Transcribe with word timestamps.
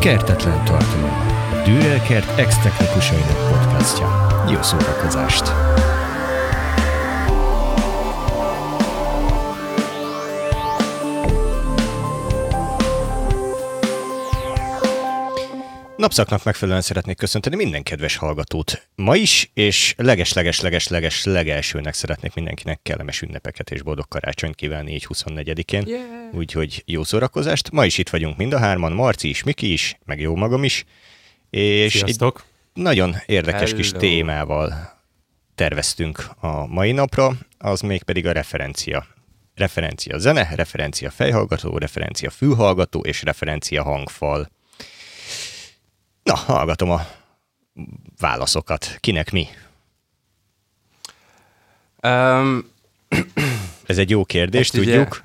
Kertetlen 0.00 0.64
tartalom. 0.64 1.10
A 1.52 1.62
Dürer 1.64 2.02
Kert 2.02 2.38
ex-technikusainak 2.38 3.50
podcastja. 3.50 4.26
Jó 4.50 4.62
szórakozást! 4.62 5.52
Napszaknak 15.98 16.44
megfelelően 16.44 16.82
szeretnék 16.82 17.16
köszönteni 17.16 17.56
minden 17.56 17.82
kedves 17.82 18.16
hallgatót 18.16 18.88
ma 18.94 19.16
is, 19.16 19.50
és 19.54 19.94
leges-leges-leges-leges 19.96 21.24
legelsőnek 21.24 21.94
szeretnék 21.94 22.34
mindenkinek 22.34 22.80
kellemes 22.82 23.22
ünnepeket 23.22 23.70
és 23.70 23.82
boldog 23.82 24.08
karácsonyt 24.08 24.54
kívánni 24.54 24.92
így 24.92 25.06
24-én. 25.08 25.86
Yeah. 25.86 26.02
Úgyhogy 26.32 26.82
jó 26.86 27.04
szórakozást. 27.04 27.70
Ma 27.70 27.84
is 27.84 27.98
itt 27.98 28.08
vagyunk 28.08 28.36
mind 28.36 28.52
a 28.52 28.58
hárman, 28.58 28.92
Marci 28.92 29.28
is, 29.28 29.42
Miki 29.42 29.72
is, 29.72 29.98
meg 30.04 30.20
jó 30.20 30.36
magam 30.36 30.64
is. 30.64 30.84
És 31.50 31.92
Sziasztok. 31.92 32.44
egy 32.74 32.82
nagyon 32.82 33.16
érdekes 33.26 33.70
Hello. 33.70 33.76
kis 33.76 33.92
témával 33.92 34.98
terveztünk 35.54 36.30
a 36.40 36.66
mai 36.66 36.92
napra, 36.92 37.32
az 37.58 37.80
még 37.80 38.02
pedig 38.02 38.26
a 38.26 38.32
referencia. 38.32 39.06
Referencia 39.54 40.18
zene, 40.18 40.48
referencia 40.54 41.10
fejhallgató, 41.10 41.78
referencia 41.78 42.30
fülhallgató 42.30 43.00
és 43.00 43.22
referencia 43.22 43.82
hangfal. 43.82 44.48
Na, 46.28 46.34
hallgatom 46.34 46.90
a 46.90 47.06
válaszokat. 48.18 48.96
Kinek 49.00 49.30
mi? 49.30 49.46
Um, 52.02 52.70
Ez 53.86 53.98
egy 53.98 54.10
jó 54.10 54.24
kérdés, 54.24 54.70
hát 54.70 54.80
tudjuk. 54.80 55.20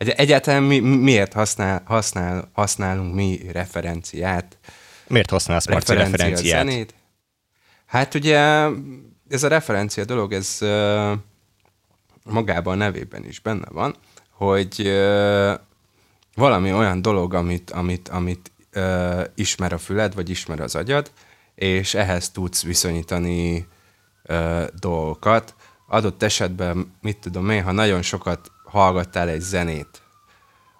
Ugye, 0.00 0.14
egyáltalán 0.14 0.62
mi, 0.62 0.78
miért 0.78 1.32
használ, 1.32 1.82
használ, 1.84 2.50
használunk 2.52 3.14
mi 3.14 3.40
referenciát? 3.52 4.58
Miért 5.06 5.30
használsz 5.30 5.66
Marci 5.66 5.94
referenciát? 5.94 6.64
Zenét? 6.66 6.94
Hát 7.86 8.14
ugye 8.14 8.68
ez 9.28 9.42
a 9.42 9.48
referencia 9.48 10.04
dolog, 10.04 10.32
ez 10.32 10.58
magában 12.24 12.72
a 12.72 12.76
nevében 12.76 13.24
is 13.24 13.40
benne 13.40 13.68
van, 13.70 13.96
hogy 14.30 14.86
valami 16.40 16.72
olyan 16.72 17.02
dolog, 17.02 17.34
amit, 17.34 17.70
amit, 17.70 18.08
amit 18.08 18.52
ö, 18.70 19.22
ismer 19.34 19.72
a 19.72 19.78
füled, 19.78 20.14
vagy 20.14 20.30
ismer 20.30 20.60
az 20.60 20.74
agyad, 20.74 21.10
és 21.54 21.94
ehhez 21.94 22.30
tudsz 22.30 22.62
viszonyítani 22.62 23.66
ö, 24.22 24.64
dolgokat. 24.80 25.54
Adott 25.88 26.22
esetben, 26.22 26.94
mit 27.00 27.18
tudom 27.18 27.50
én, 27.50 27.62
ha 27.62 27.72
nagyon 27.72 28.02
sokat 28.02 28.50
hallgattál 28.64 29.28
egy 29.28 29.40
zenét, 29.40 30.02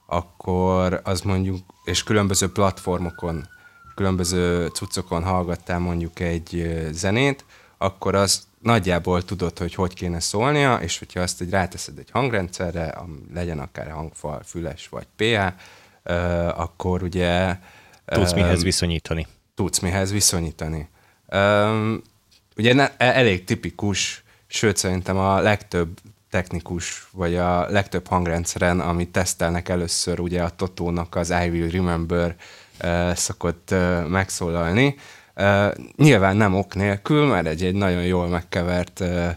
akkor 0.07 1.01
az 1.05 1.21
mondjuk, 1.21 1.59
és 1.85 2.03
különböző 2.03 2.53
platformokon, 2.53 3.49
különböző 3.95 4.67
cuccokon 4.67 5.23
hallgattál 5.23 5.79
mondjuk 5.79 6.21
egy 6.21 6.81
zenét, 6.91 7.45
akkor 7.79 8.15
az 8.15 8.47
nagyjából 8.63 9.25
tudod, 9.25 9.59
hogy 9.59 9.75
hogy 9.75 9.95
kéne 9.95 10.21
szólnia, 10.21 10.77
és 10.77 10.99
hogyha 10.99 11.21
azt 11.21 11.41
egy 11.41 11.51
ráteszed 11.51 11.99
egy 11.99 12.11
hangrendszerre, 12.11 12.95
legyen 13.35 13.59
akár 13.59 13.91
hangfal, 13.91 14.43
füles 14.45 14.89
vagy 14.89 15.07
PA, 15.17 15.55
akkor 16.49 17.03
ugye... 17.03 17.57
Tudsz 18.05 18.33
mihez 18.33 18.63
viszonyítani. 18.63 19.27
Tudsz 19.55 19.79
mihez 19.79 20.13
viszonyítani. 20.13 20.89
Ugye 22.57 22.75
e, 22.75 22.93
elég 22.97 23.45
tipikus, 23.45 24.25
sőt 24.47 24.77
szerintem 24.77 25.17
a 25.17 25.41
legtöbb 25.41 25.99
technikus, 26.31 27.09
vagy 27.13 27.37
a 27.37 27.71
legtöbb 27.71 28.07
hangrendszeren, 28.07 28.81
amit 28.81 29.09
tesztelnek 29.09 29.69
először, 29.69 30.21
ugye 30.21 30.43
a 30.43 30.51
Totónak 30.51 31.15
az 31.15 31.31
I 31.31 31.49
Will 31.49 31.71
Remember 31.71 32.37
szokott 33.15 33.75
megszólalni, 34.09 34.97
Uh, 35.41 35.75
nyilván 35.97 36.37
nem 36.37 36.55
ok 36.55 36.75
nélkül, 36.75 37.27
mert 37.27 37.47
egy, 37.47 37.65
egy 37.65 37.75
nagyon 37.75 38.03
jól 38.03 38.29
megkevert 38.29 39.01
uh, 39.01 39.29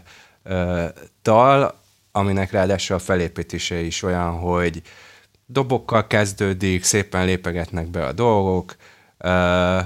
uh, 0.44 0.84
dal, 1.22 1.80
aminek 2.12 2.50
ráadásul 2.50 2.96
a 2.96 2.98
felépítése 2.98 3.80
is 3.80 4.02
olyan, 4.02 4.30
hogy 4.30 4.82
dobokkal 5.46 6.06
kezdődik, 6.06 6.84
szépen 6.84 7.24
lépegetnek 7.24 7.86
be 7.86 8.06
a 8.06 8.12
dolgok, 8.12 8.76
uh, 9.18 9.80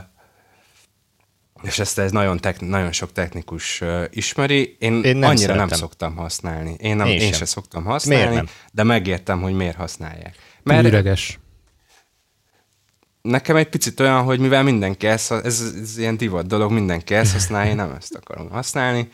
és 1.63 1.79
ezt 1.79 1.99
ez 1.99 2.11
nagyon, 2.11 2.39
tek, 2.39 2.61
nagyon 2.61 2.93
sok 2.93 3.13
technikus 3.13 3.81
uh, 3.81 4.05
ismeri. 4.11 4.77
Én, 4.79 5.03
én 5.03 5.17
nem 5.17 5.31
annyira 5.31 5.47
szeretem. 5.47 5.67
nem 5.67 5.79
szoktam 5.79 6.17
használni. 6.17 6.77
Én, 6.81 6.97
nem, 6.97 7.07
én, 7.07 7.21
én 7.21 7.33
sem. 7.33 7.47
szoktam 7.47 7.85
használni, 7.85 8.43
de 8.73 8.83
megértem, 8.83 9.41
hogy 9.41 9.53
miért 9.53 9.77
használják. 9.77 10.35
Mert 10.63 10.87
Üreges 10.87 11.39
nekem 13.29 13.57
egy 13.57 13.69
picit 13.69 14.01
olyan, 14.01 14.23
hogy 14.23 14.39
mivel 14.39 14.63
mindenki 14.63 15.07
ezt, 15.07 15.33
ez, 15.33 15.73
ez 15.83 15.99
ilyen 15.99 16.17
divat 16.17 16.47
dolog, 16.47 16.73
mindenki 16.73 17.15
ezt 17.15 17.33
használja, 17.33 17.71
én 17.71 17.77
nem 17.77 17.95
ezt 17.99 18.15
akarom 18.15 18.51
használni. 18.51 19.09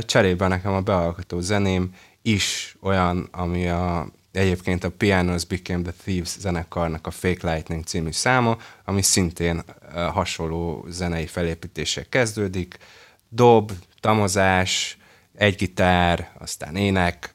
Cserében 0.00 0.48
nekem 0.48 0.72
a 0.72 0.80
bealkotó 0.80 1.40
zeném 1.40 1.94
is 2.22 2.76
olyan, 2.80 3.28
ami 3.30 3.68
a, 3.68 4.06
egyébként 4.32 4.84
a 4.84 4.90
Pianos 4.90 5.44
Became 5.44 5.82
the 5.82 5.92
Thieves 6.02 6.38
zenekarnak 6.38 7.06
a 7.06 7.10
Fake 7.10 7.52
Lightning 7.52 7.84
című 7.84 8.10
száma, 8.10 8.56
ami 8.84 9.02
szintén 9.02 9.62
hasonló 9.94 10.86
zenei 10.88 11.26
felépítéssel 11.26 12.04
kezdődik. 12.08 12.78
Dob, 13.28 13.72
tamozás, 14.00 14.98
egy 15.34 15.54
gitár, 15.54 16.30
aztán 16.38 16.76
ének, 16.76 17.34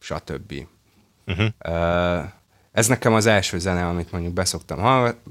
stb. 0.00 0.66
Uh-huh. 1.26 1.48
Uh, 1.68 2.24
ez 2.74 2.86
nekem 2.86 3.14
az 3.14 3.26
első 3.26 3.58
zene, 3.58 3.86
amit 3.86 4.12
mondjuk 4.12 4.32
beszoktam 4.32 4.78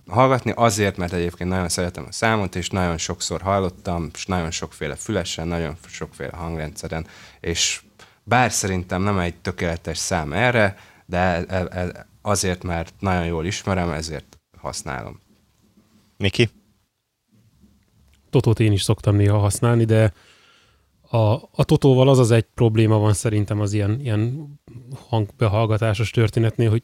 hallgatni, 0.07 0.51
azért, 0.55 0.97
mert 0.97 1.13
egyébként 1.13 1.49
nagyon 1.49 1.69
szeretem 1.69 2.05
a 2.07 2.11
számot, 2.11 2.55
és 2.55 2.69
nagyon 2.69 2.97
sokszor 2.97 3.41
hallottam, 3.41 4.09
és 4.13 4.25
nagyon 4.25 4.51
sokféle 4.51 4.95
fülesen, 4.95 5.47
nagyon 5.47 5.77
sokféle 5.87 6.35
hangrendszeren, 6.35 7.07
és 7.39 7.81
bár 8.23 8.51
szerintem 8.51 9.01
nem 9.01 9.19
egy 9.19 9.35
tökéletes 9.35 9.97
szám 9.97 10.33
erre, 10.33 10.77
de 11.05 11.45
e, 11.45 11.67
e, 11.69 12.07
azért, 12.21 12.63
mert 12.63 12.93
nagyon 12.99 13.25
jól 13.25 13.45
ismerem, 13.45 13.91
ezért 13.91 14.37
használom. 14.57 15.19
Miki? 16.17 16.49
Totót 18.29 18.59
én 18.59 18.71
is 18.71 18.81
szoktam 18.81 19.15
néha 19.15 19.37
használni, 19.37 19.85
de 19.85 20.13
a, 21.09 21.33
a 21.33 21.63
Totóval 21.63 22.09
az 22.09 22.19
az 22.19 22.31
egy 22.31 22.45
probléma 22.53 22.97
van 22.97 23.13
szerintem 23.13 23.59
az 23.59 23.73
ilyen, 23.73 23.99
ilyen 23.99 24.47
hangbehallgatásos 25.09 26.11
történetnél, 26.11 26.69
hogy 26.69 26.83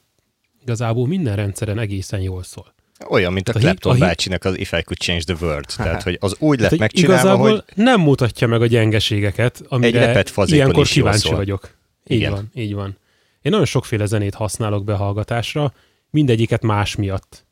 igazából 0.70 1.08
minden 1.08 1.36
rendszeren 1.36 1.80
egészen 1.80 2.20
jól 2.20 2.44
szól. 2.44 2.74
Olyan, 3.10 3.34
mint 3.34 3.50
a, 3.50 3.52
a 3.56 3.60
Clapton 3.60 3.96
a 3.96 4.00
bácsinak 4.00 4.44
az 4.44 4.58
If 4.58 4.72
I 4.72 4.84
Could 4.84 4.98
Change 4.98 5.24
the 5.24 5.46
World. 5.46 5.66
Tehát, 5.76 6.04
hogy 6.04 6.18
az 6.20 6.36
úgy 6.40 6.60
lett 6.60 6.78
megcsinálva, 6.78 7.14
igazából 7.14 7.50
hogy... 7.50 7.64
nem 7.76 8.02
mutatja 8.02 8.48
meg 8.48 8.62
a 8.62 8.66
gyengeségeket, 8.66 9.64
amire 9.68 10.24
ilyenkor 10.46 10.88
kíváncsi 10.88 11.20
szól. 11.20 11.36
vagyok. 11.36 11.78
Így 12.08 12.18
Igen. 12.18 12.32
van, 12.32 12.50
így 12.54 12.74
van. 12.74 12.98
Én 13.42 13.52
nagyon 13.52 13.66
sokféle 13.66 14.06
zenét 14.06 14.34
használok 14.34 14.84
behallgatásra, 14.84 15.74
mindegyiket 16.10 16.62
más 16.62 16.96
miatt. 16.96 17.46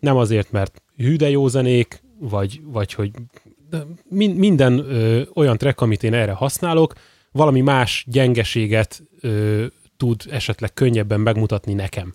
Nem 0.00 0.16
azért, 0.16 0.50
mert 0.50 0.82
hű 0.96 1.16
de 1.16 1.30
jó 1.30 1.48
zenék, 1.48 2.02
vagy, 2.18 2.60
vagy 2.64 2.92
hogy 2.92 3.10
minden 4.10 4.78
ö, 4.78 5.22
olyan 5.34 5.58
track, 5.58 5.80
amit 5.80 6.02
én 6.02 6.14
erre 6.14 6.32
használok, 6.32 6.92
valami 7.32 7.60
más 7.60 8.04
gyengeséget 8.08 9.02
ö, 9.20 9.64
tud 9.96 10.22
esetleg 10.30 10.74
könnyebben 10.74 11.20
megmutatni 11.20 11.72
nekem. 11.72 12.12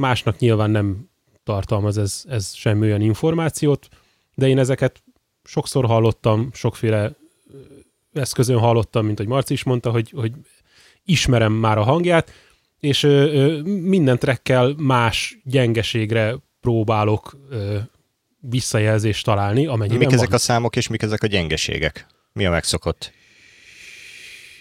Másnak 0.00 0.38
nyilván 0.38 0.70
nem 0.70 1.08
tartalmaz 1.44 1.98
ez, 1.98 2.24
ez 2.28 2.54
semmi 2.54 2.86
olyan 2.86 3.00
információt, 3.00 3.88
de 4.34 4.48
én 4.48 4.58
ezeket 4.58 5.02
sokszor 5.44 5.86
hallottam, 5.86 6.50
sokféle 6.52 7.12
eszközön 8.12 8.58
hallottam, 8.58 9.06
mint 9.06 9.18
hogy 9.18 9.26
Marci 9.26 9.52
is 9.52 9.62
mondta, 9.62 9.90
hogy, 9.90 10.10
hogy 10.10 10.32
ismerem 11.04 11.52
már 11.52 11.78
a 11.78 11.82
hangját, 11.82 12.32
és 12.80 13.02
ö, 13.02 13.08
ö, 13.08 13.62
minden 13.62 14.18
trekkel 14.18 14.74
más 14.76 15.38
gyengeségre 15.44 16.36
próbálok 16.60 17.36
ö, 17.50 17.78
visszajelzést 18.38 19.24
találni, 19.24 19.66
amennyiben 19.66 20.06
Mik 20.06 20.12
ezek 20.12 20.28
van. 20.28 20.36
a 20.36 20.40
számok, 20.40 20.76
és 20.76 20.88
mik 20.88 21.02
ezek 21.02 21.22
a 21.22 21.26
gyengeségek? 21.26 22.06
Mi 22.32 22.46
a 22.46 22.50
megszokott? 22.50 23.12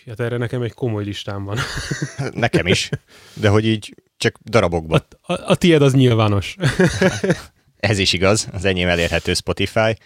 Hát 0.08 0.20
erre 0.20 0.38
nekem 0.38 0.62
egy 0.62 0.74
komoly 0.74 1.04
listám 1.04 1.44
van. 1.44 1.58
nekem 2.34 2.68
is, 2.68 2.90
de 3.34 3.50
hogy 3.50 3.66
így 3.66 3.96
csak 4.20 4.40
darabokban. 4.44 5.02
A, 5.22 5.34
a, 5.34 5.50
a 5.50 5.56
tiéd 5.56 5.82
az 5.82 5.94
nyilvános. 5.94 6.56
ez 7.78 7.98
is 7.98 8.14
igaz, 8.14 8.48
az 8.52 8.66
enyém 8.66 8.88
elérhető 8.88 9.34
Spotify, 9.34 9.98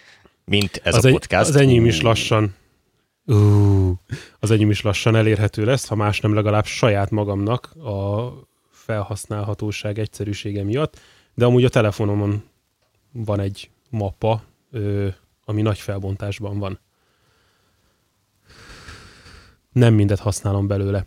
mint 0.44 0.80
ez 0.84 0.94
az 0.94 1.04
a 1.04 1.10
podcast. 1.10 1.48
Egy, 1.48 1.54
az 1.54 1.60
enyém 1.60 1.86
is 1.86 2.00
lassan. 2.00 2.54
Uh, 3.26 3.90
az 4.40 4.50
enyém 4.50 4.70
is 4.70 4.82
lassan 4.82 5.16
elérhető 5.16 5.64
lesz, 5.64 5.86
ha 5.86 5.94
más 5.94 6.20
nem 6.20 6.34
legalább 6.34 6.66
saját 6.66 7.10
magamnak 7.10 7.72
a 7.76 8.32
felhasználhatóság 8.70 9.98
egyszerűsége 9.98 10.62
miatt, 10.62 11.00
de 11.34 11.44
amúgy 11.44 11.64
a 11.64 11.68
telefonomon 11.68 12.42
van 13.12 13.40
egy 13.40 13.70
mappa, 13.90 14.42
ami 15.44 15.62
nagy 15.62 15.78
felbontásban 15.78 16.58
van 16.58 16.78
nem 19.74 19.94
mindet 19.94 20.18
használom 20.18 20.66
belőle. 20.66 21.06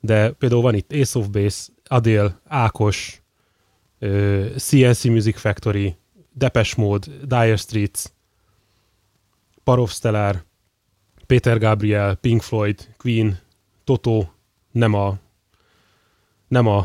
De 0.00 0.30
például 0.30 0.62
van 0.62 0.74
itt 0.74 0.92
Ace 0.92 1.18
of 1.18 1.28
Base, 1.28 1.64
Adél, 1.88 2.40
Ákos, 2.46 3.22
CNC 4.56 5.04
Music 5.04 5.38
Factory, 5.38 5.96
Depeche 6.32 6.74
Mode, 6.76 7.06
Dire 7.26 7.56
Streets, 7.56 8.04
Parov 9.64 9.90
Stellar, 9.90 10.44
Peter 11.26 11.58
Gabriel, 11.58 12.14
Pink 12.14 12.42
Floyd, 12.42 12.94
Queen, 12.96 13.38
Toto, 13.84 14.28
nem 14.72 14.94
a 14.94 15.18
nem 16.48 16.66
a 16.66 16.84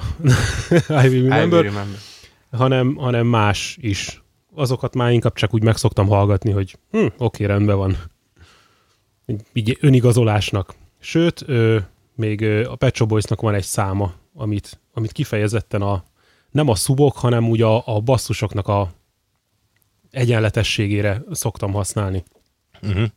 I 1.03 1.07
Will 1.07 1.23
Remember, 1.23 1.45
I 1.45 1.45
will 1.49 1.61
remember. 1.61 1.99
Hanem, 2.51 2.95
hanem 2.95 3.27
más 3.27 3.77
is. 3.81 4.23
Azokat 4.55 4.95
már 4.95 5.11
inkább 5.11 5.33
csak 5.33 5.53
úgy 5.53 5.63
megszoktam 5.63 6.07
hallgatni, 6.07 6.51
hogy 6.51 6.77
hm, 6.91 7.05
oké, 7.17 7.45
rendben 7.45 7.77
van. 7.77 7.97
Így 9.53 9.77
önigazolásnak. 9.81 10.73
Sőt, 10.99 11.43
ö, 11.45 11.79
még 12.15 12.41
ö, 12.41 12.69
a 12.69 12.75
Pet 12.75 12.95
Shop 12.95 13.09
Boysnak 13.09 13.41
van 13.41 13.53
egy 13.53 13.63
száma, 13.63 14.13
amit, 14.33 14.79
amit 14.93 15.11
kifejezetten 15.11 15.81
a 15.81 16.03
nem 16.51 16.67
a 16.67 16.75
szubok, 16.75 17.17
hanem 17.17 17.49
úgy 17.49 17.61
a, 17.61 17.87
a 17.87 17.99
basszusoknak 17.99 18.67
a 18.67 18.93
egyenletességére 20.11 21.21
szoktam 21.31 21.71
használni. 21.71 22.23
Uh-huh. 22.81 23.09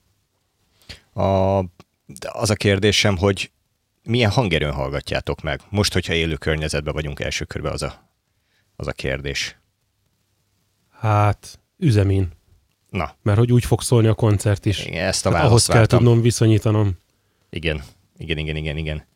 A, 1.24 1.58
az 2.20 2.50
a 2.50 2.54
kérdésem, 2.54 3.16
hogy 3.16 3.50
milyen 4.02 4.30
hangerőn 4.30 4.72
hallgatjátok 4.72 5.42
meg? 5.42 5.60
Most, 5.68 5.92
hogyha 5.92 6.12
élő 6.12 6.34
környezetben 6.34 6.94
vagyunk 6.94 7.20
első 7.20 7.44
körben, 7.44 7.72
az 7.72 7.82
a, 7.82 8.10
az 8.76 8.86
a 8.86 8.92
kérdés. 8.92 9.56
Hát, 10.90 11.60
üzemin. 11.78 12.28
Na. 12.90 13.14
Mert 13.22 13.38
hogy 13.38 13.52
úgy 13.52 13.64
fog 13.64 13.82
szólni 13.82 14.06
a 14.06 14.14
koncert 14.14 14.66
is. 14.66 14.86
Igen, 14.86 15.06
ezt 15.06 15.26
a 15.26 15.32
hát 15.32 15.44
ahhoz 15.44 15.66
kell 15.66 15.86
tudnom 15.86 16.20
viszonyítanom. 16.20 16.98
Igen, 17.50 17.82
igen, 18.16 18.38
igen, 18.38 18.56
igen, 18.56 18.76
igen. 18.76 19.06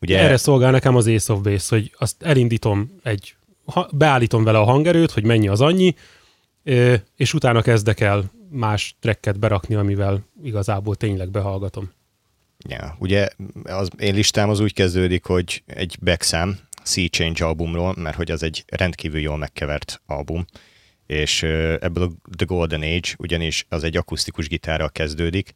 Ugye... 0.00 0.18
Erre 0.18 0.36
szolgál 0.36 0.70
nekem 0.70 0.96
az 0.96 1.06
Ace 1.06 1.32
of 1.32 1.40
Base, 1.40 1.76
hogy 1.76 1.94
azt 1.98 2.22
elindítom 2.22 3.00
egy, 3.02 3.34
beállítom 3.92 4.44
vele 4.44 4.58
a 4.58 4.64
hangerőt, 4.64 5.10
hogy 5.10 5.24
mennyi 5.24 5.48
az 5.48 5.60
annyi, 5.60 5.94
és 7.16 7.34
utána 7.34 7.62
kezdek 7.62 8.00
el 8.00 8.30
más 8.50 8.96
tracket 9.00 9.38
berakni, 9.38 9.74
amivel 9.74 10.24
igazából 10.42 10.96
tényleg 10.96 11.30
behallgatom. 11.30 11.90
Ja, 12.68 12.96
ugye 12.98 13.28
az 13.64 13.88
én 13.98 14.14
listám 14.14 14.48
az 14.48 14.60
úgy 14.60 14.72
kezdődik, 14.72 15.24
hogy 15.24 15.62
egy 15.66 15.96
backszám 16.02 16.58
Sea 16.84 17.08
Change 17.08 17.44
albumról, 17.44 17.94
mert 17.96 18.16
hogy 18.16 18.30
az 18.30 18.42
egy 18.42 18.64
rendkívül 18.66 19.20
jól 19.20 19.36
megkevert 19.36 20.02
album, 20.06 20.44
és 21.06 21.42
ebből 21.42 22.02
a 22.02 22.10
The 22.36 22.46
Golden 22.46 22.82
Age, 22.82 23.08
ugyanis 23.18 23.66
az 23.68 23.84
egy 23.84 23.96
akusztikus 23.96 24.48
gitárral 24.48 24.90
kezdődik, 24.90 25.54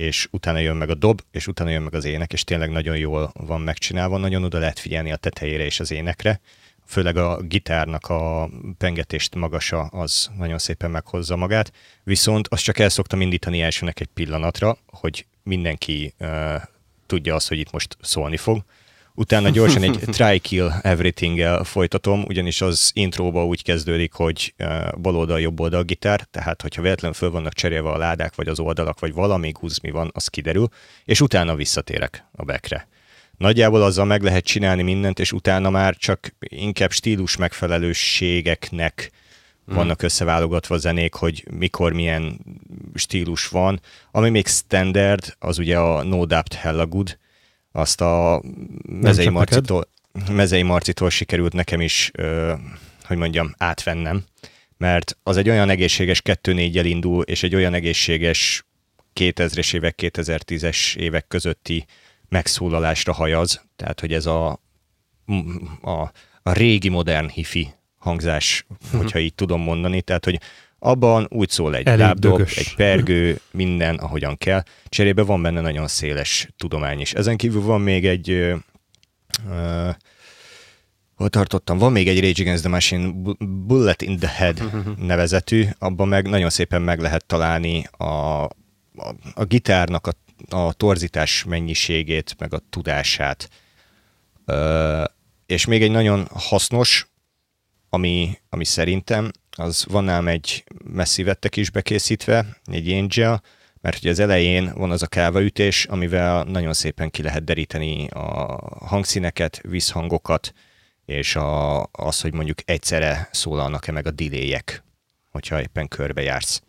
és 0.00 0.28
utána 0.30 0.58
jön 0.58 0.76
meg 0.76 0.90
a 0.90 0.94
dob, 0.94 1.20
és 1.30 1.46
utána 1.46 1.70
jön 1.70 1.82
meg 1.82 1.94
az 1.94 2.04
ének, 2.04 2.32
és 2.32 2.44
tényleg 2.44 2.70
nagyon 2.70 2.96
jól 2.96 3.32
van 3.34 3.60
megcsinálva, 3.60 4.16
nagyon 4.16 4.44
oda 4.44 4.58
lehet 4.58 4.78
figyelni 4.78 5.12
a 5.12 5.16
tetejére 5.16 5.64
és 5.64 5.80
az 5.80 5.90
énekre, 5.90 6.40
főleg 6.86 7.16
a 7.16 7.40
gitárnak 7.42 8.06
a 8.08 8.50
pengetést 8.78 9.34
magasa 9.34 9.80
az 9.82 10.30
nagyon 10.36 10.58
szépen 10.58 10.90
meghozza 10.90 11.36
magát, 11.36 11.72
viszont 12.04 12.48
azt 12.48 12.62
csak 12.62 12.78
el 12.78 12.88
szoktam 12.88 13.20
indítani 13.20 13.60
elsőnek 13.60 14.00
egy 14.00 14.08
pillanatra, 14.14 14.76
hogy 14.86 15.26
mindenki 15.42 16.14
uh, 16.18 16.62
tudja 17.06 17.34
azt, 17.34 17.48
hogy 17.48 17.58
itt 17.58 17.72
most 17.72 17.96
szólni 18.00 18.36
fog. 18.36 18.64
Utána 19.20 19.48
gyorsan 19.56 19.82
egy 19.82 19.98
try 20.06 20.38
kill 20.38 20.70
everything-el 20.82 21.64
folytatom, 21.64 22.24
ugyanis 22.28 22.60
az 22.60 22.90
intróba 22.94 23.46
úgy 23.46 23.62
kezdődik, 23.62 24.12
hogy 24.12 24.54
bal 25.00 25.16
oldal, 25.16 25.40
jobb 25.40 25.60
oldal 25.60 25.82
gitár, 25.82 26.26
tehát 26.30 26.62
hogyha 26.62 26.82
véletlenül 26.82 27.16
föl 27.16 27.30
vannak 27.30 27.52
cserélve 27.52 27.90
a 27.90 27.96
ládák, 27.96 28.34
vagy 28.34 28.48
az 28.48 28.58
oldalak, 28.58 29.00
vagy 29.00 29.12
valami 29.12 29.50
guzmi 29.50 29.90
van, 29.90 30.10
az 30.14 30.26
kiderül, 30.26 30.68
és 31.04 31.20
utána 31.20 31.54
visszatérek 31.54 32.24
a 32.32 32.44
backre. 32.44 32.88
Nagyjából 33.36 33.82
azzal 33.82 34.04
meg 34.04 34.22
lehet 34.22 34.44
csinálni 34.44 34.82
mindent, 34.82 35.18
és 35.18 35.32
utána 35.32 35.70
már 35.70 35.96
csak 35.96 36.34
inkább 36.38 36.90
stílus 36.90 37.36
megfelelőségeknek 37.36 39.10
hmm. 39.66 39.74
vannak 39.74 40.02
összeválogatva 40.02 40.78
zenék, 40.78 41.14
hogy 41.14 41.44
mikor 41.50 41.92
milyen 41.92 42.40
stílus 42.94 43.48
van. 43.48 43.80
Ami 44.10 44.30
még 44.30 44.46
standard, 44.46 45.34
az 45.38 45.58
ugye 45.58 45.78
a 45.78 46.02
No 46.02 46.24
Doubt 46.24 46.54
Hella 46.54 46.86
Good, 46.86 47.18
azt 47.72 48.00
a 48.00 48.42
Mezei 48.82 49.28
Marcitól, 49.28 49.88
Mezei 50.30 50.62
Marcitól 50.62 51.10
sikerült 51.10 51.52
nekem 51.52 51.80
is, 51.80 52.10
ö, 52.14 52.54
hogy 53.02 53.16
mondjam, 53.16 53.54
átvennem, 53.58 54.24
mert 54.76 55.16
az 55.22 55.36
egy 55.36 55.48
olyan 55.48 55.70
egészséges 55.70 56.22
2-4-jel 56.24 56.84
indul, 56.84 57.22
és 57.22 57.42
egy 57.42 57.54
olyan 57.54 57.74
egészséges 57.74 58.64
2000-es 59.14 59.74
évek, 59.74 59.94
2010-es 60.02 60.96
évek 60.96 61.26
közötti 61.26 61.86
megszólalásra 62.28 63.12
hajaz, 63.12 63.64
tehát 63.76 64.00
hogy 64.00 64.12
ez 64.12 64.26
a, 64.26 64.60
a, 65.80 66.00
a 66.42 66.52
régi 66.52 66.88
modern 66.88 67.28
hifi 67.28 67.68
hangzás, 67.98 68.66
uh-huh. 68.68 69.00
hogyha 69.00 69.18
így 69.18 69.34
tudom 69.34 69.62
mondani, 69.62 70.02
tehát 70.02 70.24
hogy 70.24 70.40
abban 70.82 71.26
úgy 71.30 71.48
szól 71.48 71.76
egy 71.76 71.86
lábdob, 71.86 72.40
egy 72.40 72.74
pergő, 72.74 73.40
minden, 73.50 73.96
ahogyan 73.96 74.36
kell. 74.36 74.62
Cserébe 74.88 75.22
van 75.22 75.42
benne 75.42 75.60
nagyon 75.60 75.88
széles 75.88 76.48
tudomány 76.56 77.00
is. 77.00 77.12
Ezen 77.12 77.36
kívül 77.36 77.62
van 77.62 77.80
még 77.80 78.06
egy 78.06 78.30
uh, 78.30 79.94
hol 81.14 81.28
tartottam? 81.28 81.78
Van 81.78 81.92
még 81.92 82.08
egy 82.08 82.20
Rage 82.20 82.42
Against 82.42 82.62
the 82.62 82.70
Machine 82.70 83.12
Bullet 83.66 84.02
in 84.02 84.18
the 84.18 84.28
Head 84.28 84.70
nevezetű, 85.06 85.66
abban 85.78 86.08
meg 86.08 86.28
nagyon 86.28 86.50
szépen 86.50 86.82
meg 86.82 87.00
lehet 87.00 87.26
találni 87.26 87.88
a, 87.96 88.04
a, 88.04 88.50
a 89.34 89.44
gitárnak 89.44 90.06
a 90.06 90.12
a 90.48 90.72
torzítás 90.72 91.44
mennyiségét, 91.44 92.34
meg 92.38 92.54
a 92.54 92.60
tudását. 92.70 93.48
Ö, 94.44 95.04
és 95.46 95.66
még 95.66 95.82
egy 95.82 95.90
nagyon 95.90 96.28
hasznos, 96.34 97.10
ami, 97.88 98.38
ami 98.48 98.64
szerintem, 98.64 99.30
az 99.60 99.84
van 99.88 100.08
ám 100.08 100.28
egy 100.28 100.64
messzivettek 100.84 101.56
is 101.56 101.70
bekészítve, 101.70 102.46
egy 102.64 102.92
Angel, 102.92 103.42
mert 103.80 103.96
ugye 103.96 104.10
az 104.10 104.18
elején 104.18 104.72
van 104.74 104.90
az 104.90 105.02
a 105.02 105.06
kávaütés, 105.06 105.84
amivel 105.84 106.44
nagyon 106.44 106.72
szépen 106.72 107.10
ki 107.10 107.22
lehet 107.22 107.44
deríteni 107.44 108.08
a 108.08 108.58
hangszíneket, 108.86 109.60
visszhangokat, 109.62 110.52
és 111.04 111.36
a, 111.36 111.82
az, 111.82 112.20
hogy 112.20 112.34
mondjuk 112.34 112.58
egyszerre 112.64 113.28
szólalnak-e 113.32 113.92
meg 113.92 114.06
a 114.06 114.10
delayek, 114.10 114.82
hogyha 115.30 115.60
éppen 115.60 115.88
körbe 115.88 116.22
jársz. 116.22 116.62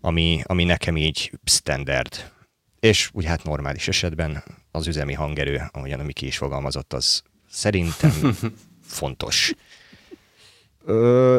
Ami, 0.00 0.40
ami 0.44 0.64
nekem 0.64 0.96
így 0.96 1.32
standard 1.44 2.32
és 2.84 3.10
úgy 3.12 3.24
hát 3.24 3.44
normális 3.44 3.88
esetben 3.88 4.44
az 4.70 4.86
üzemi 4.86 5.12
hangerő, 5.12 5.62
ahogyan 5.72 6.00
a 6.00 6.02
Miki 6.02 6.26
is 6.26 6.36
fogalmazott, 6.36 6.92
az 6.92 7.22
szerintem 7.50 8.36
fontos. 8.98 9.54
Ö, 10.84 11.38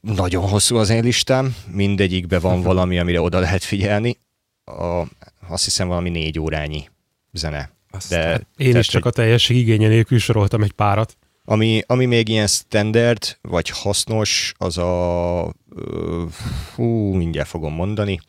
nagyon 0.00 0.48
hosszú 0.48 0.76
az 0.76 0.90
én 0.90 1.02
listám, 1.02 1.56
mindegyikben 1.72 2.40
van 2.40 2.62
valami, 2.62 2.98
amire 2.98 3.20
oda 3.20 3.38
lehet 3.38 3.64
figyelni. 3.64 4.18
A, 4.64 5.02
azt 5.48 5.64
hiszem 5.64 5.88
valami 5.88 6.10
négy 6.10 6.38
órányi 6.38 6.88
zene. 7.32 7.70
De, 8.08 8.40
én 8.56 8.76
is 8.76 8.86
csak 8.86 9.04
a 9.04 9.10
teljesség 9.10 9.56
igénye 9.56 9.88
nélkül 9.88 10.18
soroltam 10.18 10.62
egy 10.62 10.72
párat. 10.72 11.16
Ami, 11.44 11.82
ami 11.86 12.04
még 12.04 12.28
ilyen 12.28 12.46
standard, 12.46 13.38
vagy 13.42 13.68
hasznos, 13.68 14.54
az 14.58 14.78
a... 14.78 15.54
Hú, 16.74 17.12
mindjárt 17.12 17.48
fogom 17.48 17.74
mondani. 17.74 18.20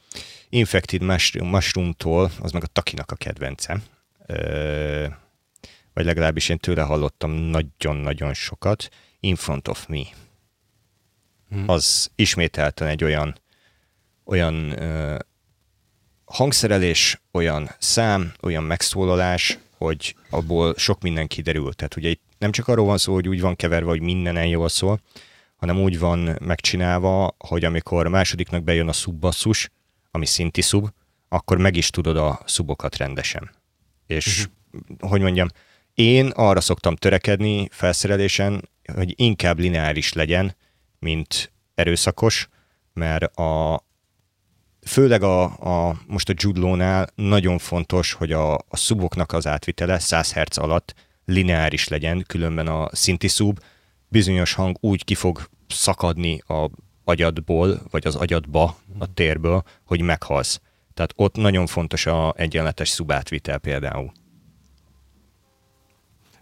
Infected 0.50 1.02
Mushroom-tól, 1.42 2.32
az 2.42 2.52
meg 2.52 2.64
a 2.64 2.68
Takinak 2.68 3.12
a 3.12 3.16
kedvencem. 3.16 3.84
Vagy 5.94 6.06
legalábbis 6.06 6.50
én 6.50 6.58
tőle 6.58 6.82
hallottam 6.82 7.32
nagyon-nagyon 7.32 8.34
sokat. 8.34 8.90
In 9.20 9.36
Front 9.36 9.68
of 9.68 9.88
Me. 9.88 10.02
Hmm. 11.50 11.64
Az 11.68 12.12
ismételten 12.16 12.88
egy 12.88 13.04
olyan 13.04 13.36
olyan 14.26 14.82
ö, 14.82 15.18
hangszerelés, 16.26 17.22
olyan 17.32 17.70
szám, 17.80 18.34
olyan 18.42 18.64
megszólalás, 18.64 19.58
hogy 19.78 20.16
abból 20.30 20.74
sok 20.78 21.02
minden 21.02 21.28
kiderül. 21.28 21.74
Tehát 21.74 21.96
ugye 21.96 22.10
itt 22.10 22.22
nem 22.38 22.52
csak 22.52 22.68
arról 22.68 22.86
van 22.86 22.98
szó, 22.98 23.14
hogy 23.14 23.28
úgy 23.28 23.42
van 23.42 23.56
keverve, 23.56 23.90
hogy 23.90 24.02
mindenen 24.02 24.46
jól 24.46 24.70
szól, 24.70 25.00
hanem 25.56 25.80
úgy 25.80 26.00
van 26.00 26.38
megcsinálva, 26.42 27.36
hogy 27.38 27.66
amikor 27.66 28.06
a 28.06 28.10
másodiknak 28.10 28.64
bejön 28.64 28.88
a 28.88 28.94
szubbasszus, 28.94 29.70
ami 30.12 30.26
szinti 30.26 30.62
szub, 30.62 30.88
akkor 31.30 31.58
meg 31.58 31.76
is 31.76 31.90
tudod 31.90 32.18
a 32.18 32.42
szubokat 32.46 32.98
rendesen. 32.98 33.50
És 34.08 34.46
uh-huh. 34.72 35.10
hogy 35.10 35.22
mondjam, 35.22 35.48
én 35.94 36.28
arra 36.28 36.62
szoktam 36.62 36.96
törekedni 36.96 37.68
felszerelésen, 37.72 38.70
hogy 38.94 39.14
inkább 39.16 39.60
lineáris 39.60 40.14
legyen, 40.14 40.56
mint 41.00 41.52
erőszakos, 41.76 42.50
mert 42.94 43.38
a, 43.38 43.84
főleg 44.82 45.24
a, 45.24 45.44
a 45.44 45.98
most 46.08 46.30
a 46.30 46.34
judlónál 46.36 47.10
nagyon 47.16 47.58
fontos, 47.58 48.14
hogy 48.14 48.32
a, 48.32 48.54
a 48.54 48.78
szuboknak 48.78 49.32
az 49.32 49.48
átvitele 49.48 50.00
100 50.00 50.34
Hz 50.34 50.58
alatt 50.58 50.94
lineáris 51.26 51.88
legyen, 51.88 52.24
különben 52.28 52.68
a 52.68 52.90
szinti 52.92 53.28
szub 53.28 53.60
bizonyos 54.08 54.54
hang 54.54 54.78
úgy 54.80 55.04
ki 55.04 55.16
fog 55.16 55.50
szakadni 55.68 56.42
a 56.48 56.70
agyadból, 57.04 57.82
vagy 57.90 58.08
az 58.08 58.16
agyadba, 58.16 58.76
a 59.00 59.14
térből, 59.14 59.64
hogy 59.86 60.02
meghalsz. 60.02 60.62
Tehát 60.94 61.14
ott 61.16 61.36
nagyon 61.36 61.68
fontos 61.68 62.06
a 62.06 62.34
egyenletes 62.38 62.90
szubátvitel 62.90 63.58
például. 63.58 64.12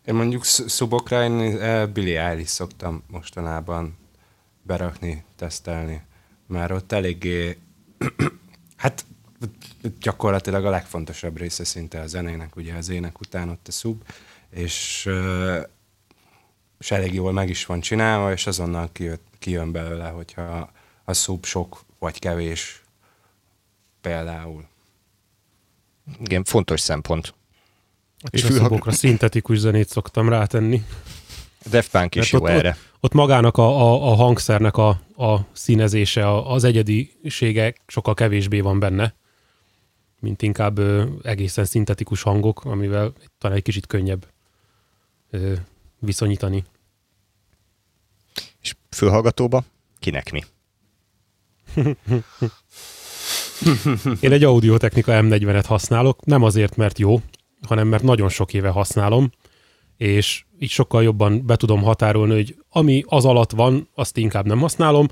Én 0.05 0.15
mondjuk 0.15 0.45
szubokra 0.45 1.23
én 1.23 1.31
uh, 1.31 1.87
Billy 1.87 2.15
Eilish 2.15 2.49
szoktam 2.49 3.03
mostanában 3.07 3.97
berakni, 4.67 5.23
tesztelni, 5.35 6.01
mert 6.47 6.71
ott 6.71 6.91
eléggé, 6.91 7.57
hát 8.75 9.05
gyakorlatilag 9.99 10.65
a 10.65 10.69
legfontosabb 10.69 11.37
része 11.37 11.63
szinte 11.63 11.99
a 11.99 12.07
zenének, 12.07 12.55
ugye 12.55 12.73
az 12.73 12.89
ének 12.89 13.19
után 13.19 13.49
ott 13.49 13.67
a 13.67 13.71
szub, 13.71 14.03
és, 14.49 15.09
és 16.79 16.91
elég 16.91 17.13
jól 17.13 17.31
meg 17.31 17.49
is 17.49 17.65
van 17.65 17.79
csinálva, 17.79 18.31
és 18.31 18.47
azonnal 18.47 18.89
kijött, 18.91 19.25
kijön 19.39 19.71
belőle, 19.71 20.09
hogyha 20.09 20.71
a 21.03 21.13
szub 21.13 21.45
sok 21.45 21.85
vagy 21.99 22.19
kevés 22.19 22.83
például. 24.01 24.67
Igen, 26.19 26.43
fontos 26.43 26.79
szempont. 26.79 27.33
És 28.29 28.43
a 28.43 28.51
szubokra 28.51 28.91
szintetikus 28.91 29.57
zenét 29.57 29.89
szoktam 29.89 30.29
rátenni. 30.29 30.85
Def 31.65 31.89
Punk 31.89 32.15
is 32.15 32.31
jó 32.31 32.39
ott, 32.39 32.47
erre. 32.47 32.69
Ott, 32.69 32.77
ott 32.99 33.13
magának 33.13 33.57
a, 33.57 33.67
a, 33.67 34.11
a 34.11 34.15
hangszernek 34.15 34.77
a, 34.77 34.87
a 35.17 35.39
színezése, 35.51 36.27
a, 36.27 36.51
az 36.51 36.63
egyedisége 36.63 37.73
sokkal 37.87 38.13
kevésbé 38.13 38.59
van 38.59 38.79
benne, 38.79 39.15
mint 40.19 40.41
inkább 40.41 40.77
ö, 40.77 41.05
egészen 41.23 41.65
szintetikus 41.65 42.21
hangok, 42.21 42.65
amivel 42.65 43.13
talán 43.37 43.57
egy 43.57 43.63
kicsit 43.63 43.87
könnyebb 43.87 44.27
ö, 45.29 45.53
viszonyítani. 45.99 46.63
És 48.61 48.75
fülhallgatóba 48.89 49.63
kinek 49.99 50.31
mi? 50.31 50.43
Én 54.19 54.31
egy 54.31 54.43
Audio-Technica 54.43 55.11
M40-et 55.21 55.63
használok, 55.67 56.25
nem 56.25 56.43
azért, 56.43 56.75
mert 56.75 56.99
jó, 56.99 57.21
hanem 57.67 57.87
mert 57.87 58.03
nagyon 58.03 58.29
sok 58.29 58.53
éve 58.53 58.69
használom, 58.69 59.31
és 59.97 60.43
így 60.59 60.69
sokkal 60.69 61.03
jobban 61.03 61.45
be 61.45 61.55
tudom 61.55 61.81
határolni, 61.81 62.33
hogy 62.33 62.55
ami 62.69 63.03
az 63.07 63.25
alatt 63.25 63.51
van, 63.51 63.89
azt 63.95 64.17
inkább 64.17 64.45
nem 64.45 64.59
használom, 64.59 65.07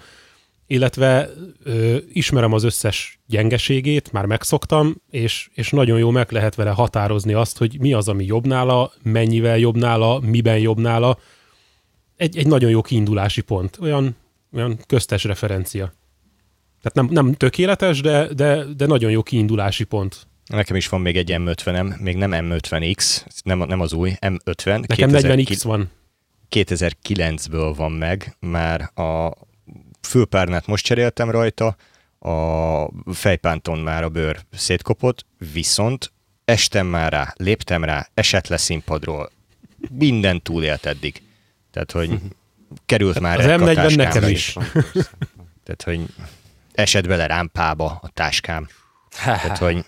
illetve 0.68 1.30
ö, 1.64 1.98
ismerem 2.14 2.54
az 2.54 2.64
összes 2.64 3.20
gyengeségét, 3.28 4.12
már 4.12 4.26
megszoktam, 4.26 4.96
és, 5.10 5.50
és 5.54 5.70
nagyon 5.70 6.00
jó 6.00 6.10
meg 6.10 6.32
lehet 6.32 6.56
vele 6.56 6.70
határozni 6.70 7.34
azt, 7.34 7.58
hogy 7.58 7.80
mi 7.80 7.94
az, 7.94 8.08
ami 8.08 8.26
jobb 8.26 8.48
nála, 8.48 8.92
mennyivel 9.04 9.58
jobb 9.58 9.78
nála, 9.78 10.20
miben 10.20 10.60
jobb 10.60 10.80
nála. 10.80 11.18
Egy, 12.16 12.38
egy 12.38 12.48
nagyon 12.48 12.70
jó 12.70 12.82
kiindulási 12.82 13.42
pont, 13.42 13.78
olyan, 13.82 14.16
olyan 14.54 14.80
köztes 14.88 15.24
referencia. 15.24 15.94
Tehát 16.82 17.10
nem, 17.10 17.26
nem 17.26 17.34
tökéletes, 17.34 18.02
de, 18.02 18.34
de, 18.34 18.64
de 18.64 18.86
nagyon 18.86 19.12
jó 19.12 19.24
kiindulási 19.24 19.84
pont. 19.84 20.28
Nekem 20.46 20.76
is 20.76 20.88
van 20.90 21.02
még 21.02 21.18
egy 21.18 21.36
M50-em, 21.38 22.00
még 22.00 22.16
nem 22.16 22.32
M50X, 22.34 23.26
nem, 23.44 23.58
nem 23.58 23.80
az 23.80 23.94
új, 23.94 24.14
M50. 24.22 24.88
Nekem 24.88 25.10
40X 25.14 25.60
van. 25.64 25.92
2009-ből 26.52 27.74
van 27.76 27.92
meg, 27.92 28.36
már 28.40 28.82
a 28.82 29.32
fülpárnát 30.02 30.68
most 30.68 30.86
cseréltem 30.86 31.30
rajta, 31.30 31.76
a 32.20 33.14
fejpánton 33.14 33.80
már 33.80 34.04
a 34.04 34.10
bőr 34.10 34.40
szétkopott, 34.52 35.26
viszont 35.54 36.12
estem 36.46 36.88
már 36.88 37.12
rá, 37.12 37.34
léptem 37.38 37.84
rá, 37.84 38.08
esett 38.14 38.48
le 38.48 38.58
színpadról, 38.58 39.32
minden 39.92 40.42
túlélt 40.42 40.86
eddig. 40.86 41.22
Tehát, 41.72 41.92
hogy 41.92 42.20
került 42.86 43.20
már 43.20 43.40
Az 43.40 43.62
M40 43.62 43.96
nekem 43.96 44.24
is. 44.24 44.54
Tehát, 45.64 45.84
hogy 45.84 46.06
esett 46.74 47.08
bele 47.08 47.26
rámpába 47.26 48.00
a 48.02 48.10
táskám. 48.10 48.68
Tehát, 49.24 49.58
hogy 49.58 49.86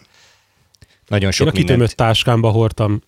nagyon 1.07 1.31
sok 1.31 1.47
Én 1.47 1.53
a 1.53 1.55
kitűnött 1.55 1.91
táskámba 1.91 2.49
hordtam 2.49 3.01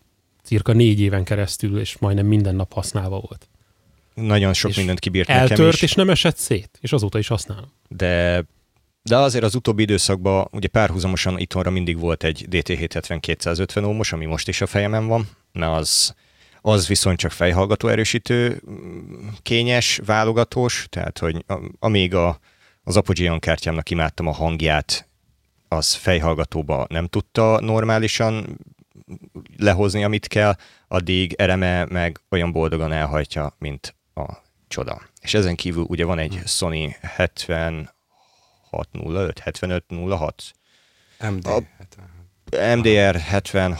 cirka 0.43 0.73
négy 0.73 0.99
éven 0.99 1.23
keresztül, 1.23 1.79
és 1.79 1.97
majdnem 1.97 2.25
minden 2.25 2.55
nap 2.55 2.73
használva 2.73 3.19
volt. 3.19 3.47
Nagyon 4.13 4.53
sok 4.53 4.69
és 4.69 4.77
mindent 4.77 4.99
kibírt 4.99 5.29
eltört, 5.29 5.49
nekem 5.49 5.67
is. 5.67 5.81
és 5.81 5.93
nem 5.93 6.09
esett 6.09 6.37
szét, 6.37 6.69
és 6.81 6.91
azóta 6.91 7.17
is 7.17 7.27
használom. 7.27 7.71
De 7.87 8.43
de 9.01 9.17
azért 9.17 9.43
az 9.43 9.55
utóbbi 9.55 9.81
időszakban 9.81 10.47
ugye 10.51 10.67
párhuzamosan 10.67 11.39
itthonra 11.39 11.69
mindig 11.69 11.99
volt 11.99 12.23
egy 12.23 12.45
DT770 12.49 13.17
250 13.19 13.83
ohmos, 13.83 14.13
ami 14.13 14.25
most 14.25 14.47
is 14.47 14.61
a 14.61 14.67
fejemen 14.67 15.07
van, 15.07 15.29
mert 15.51 15.77
az, 15.77 16.15
az 16.61 16.87
viszont 16.87 17.17
csak 17.17 17.31
fejhallgató 17.31 17.87
erősítő, 17.87 18.61
kényes, 19.41 19.99
válogatós, 20.05 20.87
tehát 20.89 21.17
hogy 21.17 21.45
amíg 21.79 22.15
a, 22.15 22.39
az 22.83 22.97
Apogee 22.97 23.39
kártyámnak 23.39 23.89
imádtam 23.89 24.27
a 24.27 24.33
hangját, 24.33 25.08
az 25.69 25.93
fejhallgatóba 25.93 26.85
nem 26.89 27.07
tudta 27.07 27.59
normálisan 27.61 28.57
lehozni, 29.57 30.03
amit 30.03 30.27
kell, 30.27 30.55
addig 30.87 31.33
Ereme 31.33 31.85
meg 31.85 32.19
olyan 32.29 32.51
boldogan 32.51 32.91
elhajtja, 32.91 33.55
mint 33.57 33.95
a 34.13 34.25
csoda. 34.67 35.01
És 35.21 35.33
ezen 35.33 35.55
kívül 35.55 35.85
ugye 35.87 36.05
van 36.05 36.19
egy 36.19 36.39
Sony 36.45 36.95
7605, 37.01 39.39
7506. 39.39 40.43
MD. 41.29 41.47
A, 41.47 41.63
MDR 42.75 43.19
70 43.19 43.77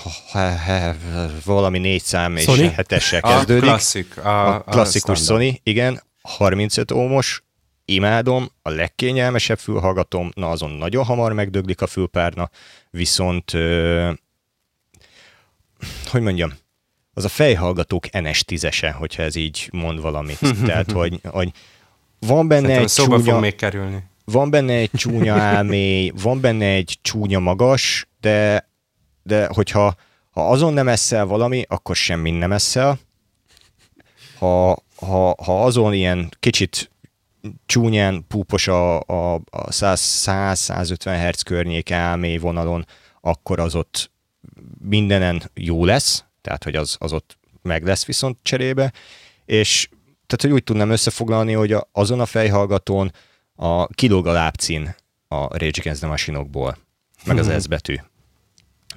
valami 1.46 1.80
négy 1.80 2.04
szám 2.04 2.36
és 2.36 2.44
Sony? 2.44 2.74
hetessel 2.74 3.22
kezdődik. 3.22 3.64
A 3.64 3.66
klasszik. 3.66 4.18
A, 4.18 4.56
a 4.56 4.64
klasszikus 4.64 5.20
a 5.20 5.24
Sony, 5.24 5.60
igen, 5.64 6.04
35 6.22 6.92
ohmos, 6.92 7.44
imádom, 7.94 8.52
a 8.62 8.70
legkényelmesebb 8.70 9.58
fülhallgatom, 9.60 10.32
na 10.36 10.50
azon 10.50 10.72
nagyon 10.72 11.06
hamar 11.06 11.34
megdöglik 11.34 11.82
a 11.82 11.88
fülpárna, 11.88 12.50
viszont 12.90 13.54
ö, 13.54 14.12
hogy 16.06 16.22
mondjam, 16.22 16.54
az 17.14 17.26
a 17.26 17.30
fejhallgatók 17.30 18.06
NS10-ese, 18.12 18.94
hogyha 18.98 19.24
ez 19.24 19.36
így 19.36 19.70
mond 19.72 20.02
valamit. 20.02 20.40
Tehát, 20.66 20.92
hogy, 20.92 21.20
hogy 21.24 21.52
van 22.20 22.48
benne 22.48 22.88
Szerintem 22.88 23.14
egy 23.14 23.20
csúnya... 23.20 23.32
fog 23.32 23.42
még 23.42 23.56
kerülni. 23.56 24.04
Van 24.26 24.50
benne 24.50 24.74
egy 24.74 24.92
csúnya 24.94 25.36
álmély, 25.56 26.12
van 26.22 26.42
benne 26.42 26.66
egy 26.66 26.98
csúnya 27.02 27.40
magas, 27.40 28.08
de, 28.20 28.70
de 29.24 29.48
hogyha 29.54 29.96
ha 30.30 30.50
azon 30.50 30.74
nem 30.74 30.88
eszel 30.88 31.26
valami, 31.26 31.66
akkor 31.68 31.96
semmi 31.96 32.32
nem 32.32 32.52
eszel. 32.52 33.00
Ha, 34.38 34.78
ha, 34.96 35.36
ha 35.44 35.64
azon 35.64 35.94
ilyen 35.94 36.30
kicsit 36.40 36.92
csúnyán 37.66 38.26
púpos 38.28 38.68
a, 38.68 39.00
a, 39.00 39.34
a 39.36 39.70
100-150 39.70 41.30
Hz 41.30 41.42
környék 41.42 41.90
elmély 41.90 42.38
vonalon, 42.38 42.86
akkor 43.22 43.60
az 43.60 43.76
ott 43.76 44.12
mindenen 44.80 45.50
jó 45.54 45.86
lesz, 45.86 46.24
tehát 46.42 46.64
hogy 46.64 46.76
az, 46.76 46.96
az 47.00 47.14
ott 47.14 47.38
meg 47.62 47.84
lesz 47.84 48.06
viszont 48.06 48.38
cserébe, 48.42 48.94
és 49.46 49.90
tehát, 50.26 50.42
hogy 50.42 50.52
úgy 50.52 50.64
tudnám 50.64 50.90
összefoglalni, 50.90 51.54
hogy 51.54 51.74
a, 51.74 51.90
azon 51.92 52.20
a 52.20 52.26
fejhallgatón 52.26 53.12
a 53.56 53.88
kilóg 53.88 54.28
a 54.28 54.32
lábcín 54.32 54.96
a 55.28 55.58
Rage 55.58 55.80
Against 55.80 56.00
the 56.00 56.08
Machine-okból, 56.08 56.78
meg 57.26 57.38
az 57.38 57.48
mhm. 57.48 57.60
S 57.60 57.68
betű. 57.68 57.96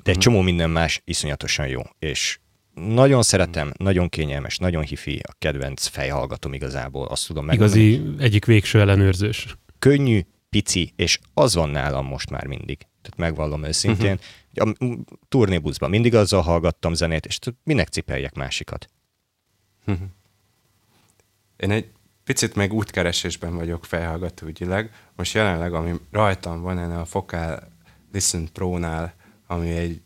De 0.03 0.11
egy 0.11 0.17
mhm. 0.17 0.19
csomó 0.19 0.41
minden 0.41 0.71
más 0.71 1.03
iszonyatosan 1.05 1.67
jó, 1.67 1.81
és 1.99 2.39
nagyon 2.75 3.23
szeretem, 3.23 3.73
nagyon 3.77 4.09
kényelmes, 4.09 4.59
nagyon 4.59 4.83
hifi, 4.83 5.21
a 5.29 5.35
kedvenc 5.39 5.87
fejhallgatom 5.87 6.53
igazából, 6.53 7.07
azt 7.07 7.27
tudom 7.27 7.45
meg. 7.45 7.55
Igazi 7.55 8.03
egyik 8.19 8.45
végső 8.45 8.81
ellenőrzős. 8.81 9.57
Könnyű, 9.79 10.21
pici, 10.51 10.93
és 10.97 11.19
az 11.35 11.55
van 11.55 11.69
nálam 11.69 12.07
most 12.07 12.31
már 12.31 12.47
mindig. 12.47 12.79
Tehát 12.79 13.17
megvallom 13.17 13.65
őszintén. 13.65 14.19
Uh-huh. 14.55 14.91
A 14.91 15.05
turnébuszban 15.29 15.91
mindig 15.91 16.15
azzal 16.15 16.43
hallgattam 16.43 16.95
zenét, 16.95 17.27
és 17.27 17.39
minek 17.65 17.89
cipeljek 17.89 18.35
másikat? 18.35 18.89
Uh-huh. 19.87 20.07
Én 21.57 21.71
egy 21.71 21.91
picit 22.25 22.55
még 22.55 22.73
útkeresésben 22.73 23.55
vagyok 23.55 23.85
fejhallgatógyileg. 23.85 24.91
Most 25.17 25.35
jelenleg, 25.35 25.75
ami 25.75 25.93
rajtam 26.11 26.61
van 26.61 26.79
ennél 26.79 26.99
a 26.99 27.05
Focal 27.05 27.69
Listen 28.13 28.49
Pro-nál, 28.53 29.15
ami 29.47 29.71
egy 29.71 30.01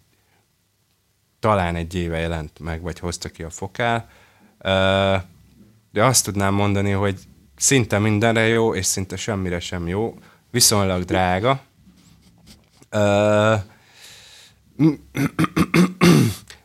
talán 1.38 1.76
egy 1.76 1.94
éve 1.94 2.18
jelent 2.18 2.58
meg, 2.58 2.82
vagy 2.82 2.98
hozta 2.98 3.28
ki 3.28 3.42
a 3.42 3.50
fokál. 3.50 4.08
De 5.92 6.04
azt 6.04 6.24
tudnám 6.24 6.54
mondani, 6.54 6.90
hogy 6.90 7.18
szinte 7.56 7.98
mindenre 7.98 8.46
jó, 8.46 8.74
és 8.74 8.86
szinte 8.86 9.16
semmire 9.16 9.60
sem 9.60 9.88
jó. 9.88 10.18
Viszonylag 10.50 11.04
drága. 11.04 11.60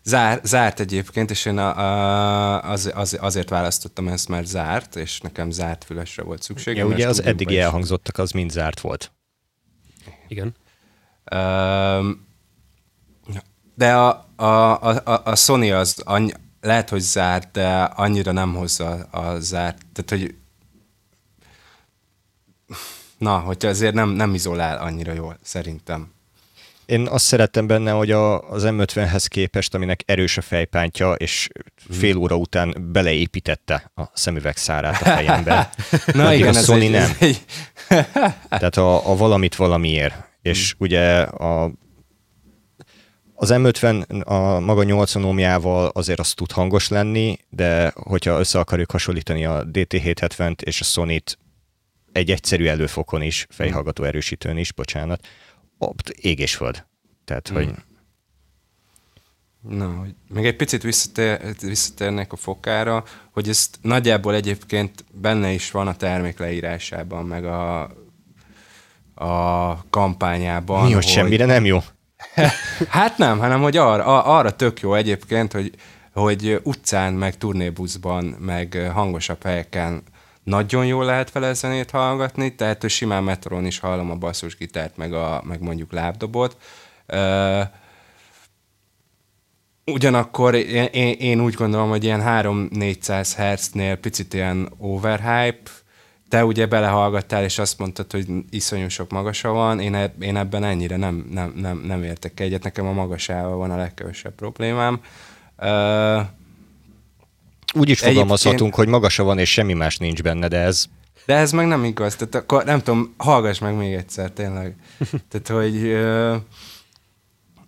Zár, 0.04 0.40
zárt 0.44 0.80
egyébként, 0.80 1.30
és 1.30 1.46
én 1.46 1.58
a, 1.58 1.78
a, 1.78 2.72
az, 2.72 2.92
az, 2.96 3.18
azért 3.22 3.50
választottam 3.50 4.08
ezt, 4.08 4.28
mert 4.28 4.46
zárt, 4.46 4.96
és 4.96 5.20
nekem 5.20 5.51
zárt 5.51 5.84
fülesre 5.84 6.24
volt 6.24 6.42
szükségem. 6.42 6.88
Ja, 6.88 6.94
ugye 6.94 7.08
az 7.08 7.24
eddigi 7.24 7.60
elhangzottak, 7.60 8.18
az 8.18 8.32
mind 8.32 8.51
zárt 8.51 8.80
volt. 8.80 9.12
Igen. 10.28 10.56
De 13.75 13.96
a, 13.96 14.31
a, 14.42 14.80
a, 14.82 15.22
a 15.24 15.36
Sony 15.36 15.72
az 15.72 16.02
annyi, 16.06 16.32
lehet, 16.62 16.90
hogy 16.90 17.00
zárt, 17.00 17.52
de 17.52 17.82
annyira 17.84 18.32
nem 18.32 18.54
hozza 18.54 18.90
a 19.12 19.40
zárt. 19.40 19.78
Tehát, 19.94 20.10
hogy 20.10 20.36
na, 23.18 23.38
hogyha 23.38 23.70
azért 23.70 23.94
nem, 23.94 24.10
nem 24.10 24.34
izolál 24.34 24.78
annyira 24.78 25.14
jól, 25.14 25.38
szerintem. 25.44 26.14
én 26.86 27.08
azt 27.08 27.26
szerettem 27.26 27.68
benne, 27.68 27.92
hogy 27.92 28.12
a, 28.12 28.50
az 28.50 28.64
M50-hez 28.66 29.26
képest, 29.28 29.74
aminek 29.74 30.04
erős 30.06 30.38
a 30.38 30.42
fejpántja, 30.42 31.14
és 31.14 31.48
fél 31.90 32.18
óra 32.18 32.36
után 32.36 32.92
beleépítette 32.92 33.92
a 33.96 34.04
szemüveg 34.14 34.58
szárát 34.58 35.02
a 35.02 35.06
fejembe. 35.06 35.70
Na 36.14 36.34
igen, 36.34 36.56
a 36.56 36.62
Sony 36.62 36.82
egy, 36.82 36.92
nem. 36.92 37.16
Egy... 37.20 37.46
Tehát 38.50 38.78
a, 38.78 39.12
a 39.12 39.16
valamit 39.16 39.56
valamiért. 39.56 40.16
És 40.42 40.72
hmm. 40.72 40.88
ugye 40.88 41.22
a 41.22 41.72
az 43.42 43.52
M50 43.54 44.26
a 44.26 44.60
maga 44.60 44.84
8 44.84 45.16
ohmjával 45.16 45.88
azért 45.88 46.20
az 46.20 46.34
tud 46.34 46.52
hangos 46.52 46.88
lenni, 46.88 47.38
de 47.50 47.94
hogyha 47.96 48.40
össze 48.40 48.60
akarjuk 48.60 48.92
hasonlítani 48.92 49.46
a 49.46 49.66
DT770-t 49.66 50.62
és 50.62 50.80
a 50.80 50.84
Sony-t 50.84 51.38
egy 52.12 52.32
egyszerű 52.32 52.66
előfokon 52.68 53.22
is, 53.22 53.48
fejhallgató 53.50 54.04
erősítőn 54.04 54.58
is, 54.58 54.74
bocsánat, 54.74 55.28
ott 55.78 56.10
ég 56.10 56.40
és 56.40 56.56
föld. 56.56 56.86
Tehát, 57.26 57.48
hmm. 57.48 57.58
hogy... 57.58 57.74
Na, 59.70 59.88
hogy 59.88 60.16
még 60.34 60.46
egy 60.46 60.56
picit 60.56 60.82
visszatér, 60.82 61.40
visszatérnék 61.62 62.32
a 62.32 62.36
fokára, 62.36 63.04
hogy 63.32 63.50
ezt 63.50 63.80
nagyjából 63.82 64.36
egyébként 64.36 65.06
benne 65.14 65.52
is 65.52 65.72
van 65.72 65.88
a 65.88 65.96
termék 65.96 66.40
leírásában, 66.40 67.26
meg 67.26 67.46
a, 67.46 67.82
a 69.14 69.86
kampányában. 69.90 70.86
Mi, 70.86 70.94
hogy, 70.94 71.04
hogy 71.04 71.12
semmire 71.12 71.46
nem 71.46 71.66
jó? 71.66 71.80
hát 72.90 73.18
nem, 73.18 73.40
hanem 73.40 73.62
hogy 73.62 73.78
arra, 73.78 74.24
arra 74.24 74.56
tök 74.56 74.80
jó 74.80 74.94
egyébként, 74.94 75.51
hogy, 75.51 75.72
hogy 76.13 76.60
utcán, 76.63 77.13
meg 77.13 77.38
turnébuszban, 77.38 78.25
meg 78.25 78.92
hangosabb 78.94 79.44
helyeken 79.44 80.04
nagyon 80.44 80.86
jól 80.86 81.06
lehet 81.06 81.32
vele 81.32 81.54
zenét 81.54 81.92
hallgatni, 81.92 82.56
tehát 82.56 82.82
hogy 82.82 82.90
simán 82.90 83.24
metron 83.24 83.66
is 83.66 83.80
hallom 83.80 84.12
a 84.12 84.16
basszusgitárt, 84.16 84.98
meg, 84.98 85.13
a, 85.13 85.42
meg 85.46 85.62
mondjuk 85.62 85.92
lábdobot. 85.92 86.58
Ugyanakkor 89.86 90.56
én, 90.56 90.86
én, 90.92 91.16
én 91.20 91.42
úgy 91.42 91.54
gondolom, 91.54 91.90
hogy 91.90 92.04
ilyen 92.04 92.22
3-400 92.25 93.32
Hz-nél 93.38 93.96
picit 93.96 94.34
ilyen 94.34 94.72
overhype, 94.78 95.72
te 96.32 96.46
ugye 96.46 96.66
belehallgattál, 96.66 97.44
és 97.44 97.60
azt 97.60 97.78
mondtad, 97.78 98.12
hogy 98.12 98.28
iszonyú 98.50 98.88
sok 98.88 99.12
magasa 99.12 99.50
van, 99.50 99.80
én, 99.80 99.96
e, 99.96 100.14
én 100.20 100.38
ebben 100.38 100.64
ennyire 100.64 100.98
nem, 100.98 101.28
nem, 101.32 101.54
nem, 101.56 101.78
nem 101.78 102.04
értek 102.04 102.40
egyet, 102.40 102.64
nekem 102.64 102.86
a 102.86 102.92
magasával 102.92 103.56
van 103.56 103.72
a 103.72 103.76
legkevesebb 103.76 104.36
problémám. 104.36 105.02
Uh, 105.58 106.22
úgy 107.74 107.90
is 107.90 108.00
fogalmazhatunk, 108.00 108.60
Egyébként... 108.60 108.76
hogy 108.76 108.88
magasa 108.88 109.24
van, 109.24 109.38
és 109.38 109.52
semmi 109.52 109.74
más 109.74 109.98
nincs 109.98 110.22
benne, 110.22 110.48
de 110.48 110.58
ez... 110.58 110.86
De 111.26 111.36
ez 111.36 111.52
meg 111.52 111.68
nem 111.68 111.84
igaz. 111.84 112.16
Tehát 112.16 112.36
akkor 112.36 112.64
nem 112.64 112.82
tudom, 112.82 113.14
hallgass 113.18 113.60
meg 113.60 113.76
még 113.76 113.94
egyszer, 113.94 114.30
tényleg. 114.30 114.76
Tehát, 115.30 115.48
hogy... 115.48 115.98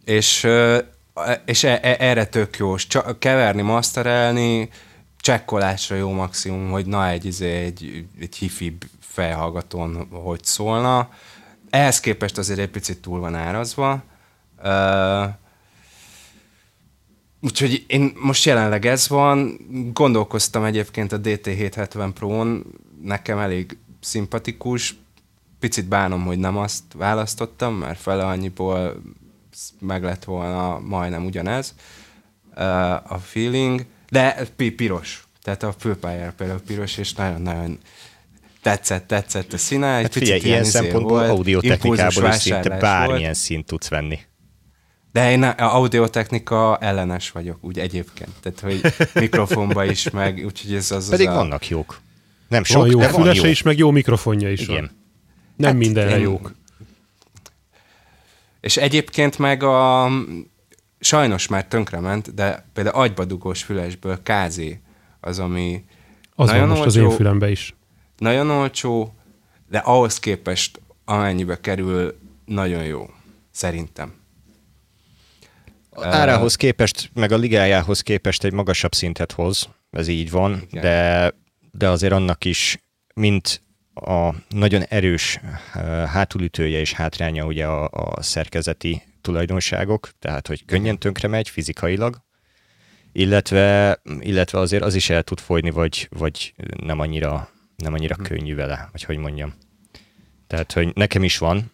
És, 0.05 0.47
és 1.45 1.63
e, 1.63 1.79
e, 1.81 1.95
erre 1.99 2.25
tök 2.25 2.57
jó. 2.57 2.75
Csak 2.75 3.19
keverni, 3.19 3.61
maszterelni, 3.61 4.69
csekkolásra 5.23 5.95
jó 5.95 6.11
maximum, 6.11 6.69
hogy 6.69 6.85
na 6.85 7.07
egy, 7.07 7.25
izé, 7.25 7.51
egy, 7.51 8.05
egy 8.19 8.35
hifi 8.35 8.77
felhallgatón 8.99 10.07
hogy 10.11 10.43
szólna. 10.43 11.09
Ehhez 11.69 11.99
képest 11.99 12.37
azért 12.37 12.59
egy 12.59 12.69
picit 12.69 13.01
túl 13.01 13.19
van 13.19 13.35
árazva. 13.35 14.03
Uh, 14.63 15.25
Úgyhogy 17.41 17.83
én 17.87 18.13
most 18.21 18.45
jelenleg 18.45 18.85
ez 18.85 19.07
van, 19.07 19.59
gondolkoztam 19.93 20.63
egyébként 20.63 21.11
a 21.11 21.19
DT770 21.19 22.11
Pro-n, 22.13 22.65
nekem 23.01 23.37
elég 23.37 23.77
szimpatikus, 23.99 24.95
picit 25.59 25.87
bánom, 25.87 26.25
hogy 26.25 26.37
nem 26.37 26.57
azt 26.57 26.83
választottam, 26.95 27.75
mert 27.75 27.99
fele 27.99 28.25
annyiból 28.25 29.01
meg 29.79 30.03
lett 30.03 30.23
volna 30.23 30.79
majdnem 30.79 31.25
ugyanez 31.25 31.75
a 33.03 33.17
feeling, 33.17 33.85
de 34.13 34.47
piros, 34.75 35.23
tehát 35.41 35.63
a 35.63 35.73
főpályára 35.79 36.33
például 36.37 36.59
piros, 36.59 36.97
és 36.97 37.13
nagyon-nagyon 37.13 37.79
tetszett, 38.61 39.07
tetszett 39.07 39.53
a 39.53 39.57
színe. 39.57 39.95
Egy 39.95 40.01
hát 40.01 40.13
figyelj, 40.13 40.39
ilyen 40.43 40.61
izé 40.61 40.69
szempontból 40.69 41.19
audio 41.19 41.59
technikából 41.59 42.29
is 42.29 42.35
szinte 42.35 42.77
bármilyen 42.77 43.21
volt. 43.21 43.35
szint 43.35 43.65
tudsz 43.65 43.87
venni. 43.87 44.19
De 45.11 45.31
én 45.31 45.43
audiotechnika 45.43 46.77
ellenes 46.77 47.31
vagyok, 47.31 47.57
úgy 47.61 47.79
egyébként. 47.79 48.31
Tehát, 48.41 48.59
hogy 48.59 48.93
mikrofonba 49.23 49.85
is, 49.85 50.09
meg 50.09 50.41
úgyhogy 50.45 50.73
ez 50.73 50.91
az 50.91 51.09
Pedig 51.09 51.27
az 51.27 51.33
a... 51.33 51.37
vannak 51.37 51.67
jók. 51.67 51.99
Nem 52.47 52.63
sok, 52.63 52.77
van 52.77 52.89
jó 52.89 52.99
de 52.99 53.07
fülese 53.07 53.39
van 53.39 53.45
jó. 53.45 53.51
is, 53.51 53.61
meg 53.61 53.77
jó 53.77 53.91
mikrofonja 53.91 54.51
is 54.51 54.61
Igen. 54.61 54.75
van. 54.75 54.91
Nem 55.55 55.69
hát 55.69 55.79
mindenre 55.79 56.15
én... 56.15 56.21
jók. 56.21 56.53
És 58.61 58.77
egyébként 58.77 59.37
meg 59.37 59.63
a 59.63 60.09
sajnos 61.03 61.47
már 61.47 61.67
tönkrement, 61.67 62.33
de 62.33 62.65
például 62.73 62.95
agybadugós 62.95 63.63
fülesből 63.63 64.23
kázé 64.23 64.81
az, 65.19 65.39
ami 65.39 65.83
az 66.35 66.47
nagyon 66.47 66.67
van 66.67 66.77
most 66.77 66.81
olcsó, 66.81 67.05
az 67.05 67.11
én 67.11 67.17
fülembe 67.17 67.49
is. 67.49 67.75
Nagyon 68.17 68.49
olcsó, 68.49 69.13
de 69.69 69.77
ahhoz 69.77 70.19
képest 70.19 70.81
amennyibe 71.05 71.59
kerül, 71.59 72.17
nagyon 72.45 72.83
jó. 72.83 73.09
Szerintem. 73.51 74.13
Árához 75.95 76.55
képest, 76.55 77.11
meg 77.13 77.31
a 77.31 77.37
ligájához 77.37 78.01
képest 78.01 78.43
egy 78.43 78.53
magasabb 78.53 78.93
szintet 78.93 79.31
hoz, 79.31 79.69
ez 79.89 80.07
így 80.07 80.31
van, 80.31 80.67
de, 80.71 81.31
de 81.71 81.89
azért 81.89 82.13
annak 82.13 82.45
is, 82.45 82.77
mint 83.15 83.61
a 83.93 84.29
nagyon 84.49 84.81
erős 84.81 85.39
eh, 85.73 86.07
hátulütője 86.07 86.79
és 86.79 86.93
hátránya 86.93 87.45
ugye 87.45 87.65
a, 87.65 87.89
a 87.91 88.21
szerkezeti 88.21 89.01
tulajdonságok, 89.23 90.09
tehát 90.19 90.47
hogy 90.47 90.65
könnyen 90.65 90.97
tönkre 90.97 91.27
megy 91.27 91.49
fizikailag, 91.49 92.21
illetve, 93.11 93.99
illetve 94.19 94.59
azért 94.59 94.83
az 94.83 94.95
is 94.95 95.09
el 95.09 95.23
tud 95.23 95.39
folyni, 95.39 95.69
vagy, 95.69 96.07
vagy 96.11 96.53
nem 96.83 96.99
annyira, 96.99 97.49
nem 97.75 97.93
annyira 97.93 98.15
hmm. 98.15 98.23
könnyű 98.23 98.55
vele, 98.55 98.89
vagy 98.91 99.03
hogy 99.03 99.17
mondjam. 99.17 99.53
Tehát, 100.47 100.71
hogy 100.71 100.91
nekem 100.95 101.23
is 101.23 101.37
van, 101.37 101.71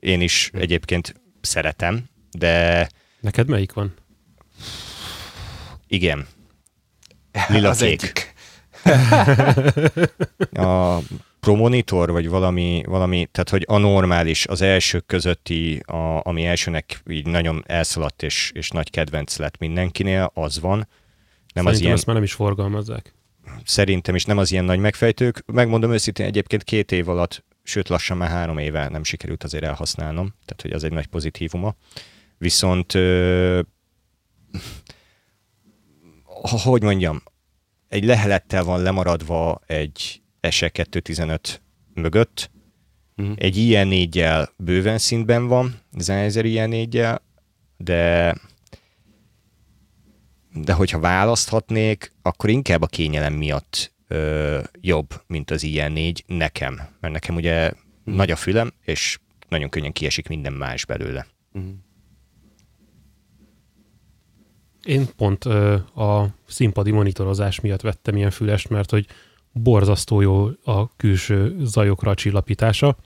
én 0.00 0.20
is 0.20 0.48
hmm. 0.48 0.60
egyébként 0.60 1.14
szeretem, 1.40 2.04
de 2.30 2.88
Neked 3.20 3.48
melyik 3.48 3.72
van? 3.72 3.94
Igen. 5.86 6.26
Lila 7.48 7.68
az 7.68 7.78
kék. 7.78 8.34
a 10.52 10.98
promonitor, 11.40 12.10
vagy 12.10 12.28
valami, 12.28 12.82
valami, 12.86 13.28
tehát 13.30 13.48
hogy 13.48 13.64
a 13.66 13.78
normális, 13.78 14.46
az 14.46 14.60
elsők 14.60 15.06
közötti, 15.06 15.78
a, 15.78 16.20
ami 16.26 16.46
elsőnek 16.46 17.02
így 17.10 17.26
nagyon 17.26 17.64
elszaladt 17.66 18.22
és, 18.22 18.50
és 18.54 18.70
nagy 18.70 18.90
kedvenc 18.90 19.36
lett 19.36 19.58
mindenkinél, 19.58 20.30
az 20.34 20.60
van. 20.60 20.76
Nem 20.78 21.64
Szerintem 21.64 21.72
az 21.74 21.80
ilyen, 21.80 21.92
ezt 21.92 22.06
már 22.06 22.14
nem 22.14 22.24
is 22.24 22.32
forgalmazzák. 22.32 23.14
Szerintem 23.64 24.14
is 24.14 24.24
nem 24.24 24.38
az 24.38 24.52
ilyen 24.52 24.64
nagy 24.64 24.78
megfejtők. 24.78 25.42
Megmondom 25.46 25.92
őszintén, 25.92 26.26
egyébként 26.26 26.64
két 26.64 26.92
év 26.92 27.08
alatt, 27.08 27.44
sőt 27.62 27.88
lassan 27.88 28.16
már 28.16 28.30
három 28.30 28.58
éve 28.58 28.88
nem 28.88 29.04
sikerült 29.04 29.44
azért 29.44 29.64
elhasználnom, 29.64 30.34
tehát 30.44 30.62
hogy 30.62 30.72
az 30.72 30.84
egy 30.84 30.92
nagy 30.92 31.06
pozitívuma. 31.06 31.74
Viszont 32.38 32.92
hogy 36.64 36.82
mondjam, 36.82 37.22
egy 37.88 38.04
lehelettel 38.04 38.64
van 38.64 38.82
lemaradva 38.82 39.60
egy 39.66 40.22
SE 40.50 40.68
215 40.68 41.62
mögött, 41.94 42.50
uh-huh. 43.16 43.34
egy 43.38 43.56
ilyen 43.56 43.86
négyel 43.86 44.52
bőven 44.56 44.98
szintben 44.98 45.46
van, 45.46 45.80
Sennheiser 45.98 46.44
ilyen 46.44 46.68
négyel, 46.68 47.22
de 47.76 48.34
de 50.64 50.72
hogyha 50.72 50.98
választhatnék, 50.98 52.12
akkor 52.22 52.50
inkább 52.50 52.82
a 52.82 52.86
kényelem 52.86 53.32
miatt 53.34 53.92
ö, 54.08 54.60
jobb, 54.80 55.22
mint 55.26 55.50
az 55.50 55.62
ilyen 55.62 55.92
négy 55.92 56.24
nekem. 56.26 56.80
Mert 57.00 57.12
nekem 57.12 57.34
ugye 57.34 57.68
uh-huh. 57.68 58.14
nagy 58.14 58.30
a 58.30 58.36
fülem, 58.36 58.72
és 58.84 59.18
nagyon 59.48 59.68
könnyen 59.68 59.92
kiesik 59.92 60.28
minden 60.28 60.52
más 60.52 60.84
belőle. 60.84 61.26
Uh-huh. 61.52 61.72
Én 64.84 65.06
pont 65.16 65.44
ö, 65.44 65.74
a 65.94 66.26
színpadi 66.46 66.90
monitorozás 66.90 67.60
miatt 67.60 67.80
vettem 67.80 68.16
ilyen 68.16 68.30
fülest, 68.30 68.68
mert 68.68 68.90
hogy 68.90 69.06
borzasztó 69.62 70.20
jó 70.20 70.48
a 70.64 70.96
külső 70.96 71.56
zajokra 71.62 72.10
a 72.10 72.14
csillapítása, 72.14 72.96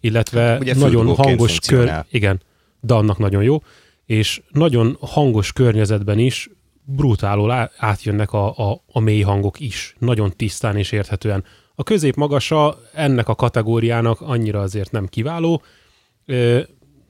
illetve 0.00 0.58
Ugye 0.58 0.74
nagyon 0.74 1.14
hangos 1.14 1.58
kör... 1.58 2.04
Igen, 2.10 2.42
de 2.80 2.94
annak 2.94 3.18
nagyon 3.18 3.42
jó, 3.42 3.62
és 4.06 4.42
nagyon 4.48 4.96
hangos 5.00 5.52
környezetben 5.52 6.18
is 6.18 6.50
brutálul 6.84 7.70
átjönnek 7.76 8.32
a, 8.32 8.70
a, 8.70 8.82
a 8.92 9.00
mély 9.00 9.20
hangok 9.20 9.60
is, 9.60 9.94
nagyon 9.98 10.32
tisztán 10.36 10.76
és 10.76 10.92
érthetően. 10.92 11.44
A 11.74 11.82
közép-magasa 11.82 12.80
ennek 12.92 13.28
a 13.28 13.34
kategóriának 13.34 14.20
annyira 14.20 14.60
azért 14.60 14.90
nem 14.90 15.06
kiváló, 15.06 15.62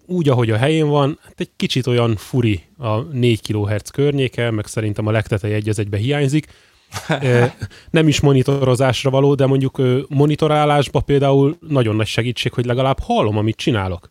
úgy, 0.06 0.28
ahogy 0.28 0.50
a 0.50 0.56
helyén 0.56 0.88
van, 0.88 1.18
hát 1.22 1.40
egy 1.40 1.50
kicsit 1.56 1.86
olyan 1.86 2.16
furi 2.16 2.62
a 2.78 3.00
4 3.00 3.40
kHz 3.40 3.90
környéke, 3.90 4.50
meg 4.50 4.66
szerintem 4.66 5.06
a 5.06 5.10
legtetei 5.10 5.52
egy 5.52 5.68
egybe 5.68 5.96
hiányzik. 5.96 6.46
Nem 7.90 8.08
is 8.08 8.20
monitorozásra 8.20 9.10
való, 9.10 9.34
de 9.34 9.46
mondjuk 9.46 9.82
monitorálásba 10.08 11.00
például 11.00 11.56
nagyon 11.60 11.96
nagy 11.96 12.06
segítség, 12.06 12.52
hogy 12.52 12.64
legalább 12.64 12.98
hallom, 13.00 13.36
amit 13.36 13.56
csinálok. 13.56 14.10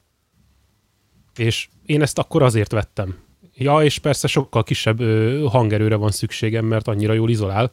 És 1.35 1.67
én 1.85 2.01
ezt 2.01 2.19
akkor 2.19 2.41
azért 2.41 2.71
vettem. 2.71 3.17
Ja, 3.53 3.83
és 3.83 3.99
persze 3.99 4.27
sokkal 4.27 4.63
kisebb 4.63 5.01
hangerőre 5.49 5.95
van 5.95 6.11
szükségem, 6.11 6.65
mert 6.65 6.87
annyira 6.87 7.13
jól 7.13 7.29
izolál. 7.29 7.71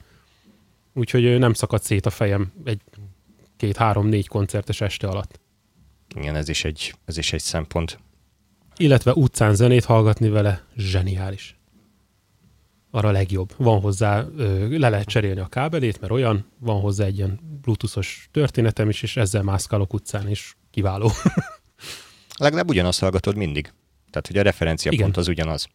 Úgyhogy 0.95 1.39
nem 1.39 1.53
szakad 1.53 1.83
szét 1.83 2.07
a 2.07 2.11
fejem 2.11 2.53
egy 2.65 2.81
két, 3.57 3.77
három, 3.77 4.07
négy 4.07 4.29
koncertes 4.29 4.81
este 4.81 5.07
alatt. 5.07 5.41
Igen, 6.17 6.37
ez 6.37 6.49
is 6.49 6.65
egy, 6.65 6.95
ez 7.05 7.17
is 7.17 7.33
egy 7.33 7.41
szempont. 7.41 7.99
Illetve 8.77 9.13
utcán 9.13 9.55
zenét 9.55 9.85
hallgatni 9.85 10.29
vele, 10.29 10.65
zseniális. 10.77 11.57
Arra 12.95 13.09
a 13.09 13.13
legjobb. 13.13 13.53
Van 13.57 13.81
hozzá, 13.81 14.25
le 14.71 14.89
lehet 14.89 15.07
cserélni 15.07 15.41
a 15.41 15.47
kábelét, 15.47 16.01
mert 16.01 16.13
olyan, 16.13 16.47
van 16.59 16.81
hozzá 16.81 17.05
egy 17.05 17.17
ilyen 17.17 17.41
bluetoothos 17.61 18.29
történetem 18.33 18.89
is, 18.89 19.03
és 19.03 19.17
ezzel 19.17 19.43
mászkálok 19.43 19.93
utcán, 19.93 20.29
és 20.29 20.55
kiváló. 20.71 21.11
Legalább 22.39 22.69
ugyanazt 22.69 23.01
hallgatod 23.01 23.37
mindig. 23.37 23.73
Tehát, 24.11 24.27
hogy 24.27 24.37
a 24.37 24.43
referenciapont 24.43 25.01
Igen. 25.01 25.13
az 25.15 25.29
ugyanaz. 25.29 25.69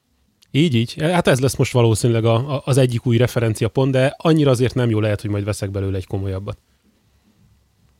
Így, 0.51 0.75
így. 0.75 0.95
Hát 1.01 1.27
ez 1.27 1.39
lesz 1.39 1.55
most 1.55 1.71
valószínűleg 1.71 2.25
a, 2.25 2.55
a, 2.55 2.61
az 2.65 2.77
egyik 2.77 3.05
új 3.05 3.17
referenciapont, 3.17 3.91
de 3.91 4.15
annyira 4.17 4.51
azért 4.51 4.75
nem 4.75 4.89
jó 4.89 4.99
lehet, 4.99 5.21
hogy 5.21 5.29
majd 5.29 5.43
veszek 5.43 5.71
belőle 5.71 5.97
egy 5.97 6.07
komolyabbat. 6.07 6.57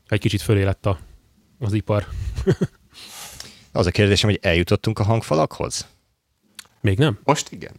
Egy 0.08 0.19
kicsit 0.19 0.41
fölé 0.41 0.63
lett 0.63 0.86
a, 0.86 0.99
az 1.60 1.73
ipar. 1.73 2.08
az 3.71 3.86
a 3.86 3.91
kérdésem, 3.91 4.30
hogy 4.30 4.39
eljutottunk 4.41 4.99
a 4.99 5.03
hangfalakhoz? 5.03 5.88
Még 6.81 6.97
nem? 6.97 7.19
Most 7.23 7.51
igen. 7.51 7.71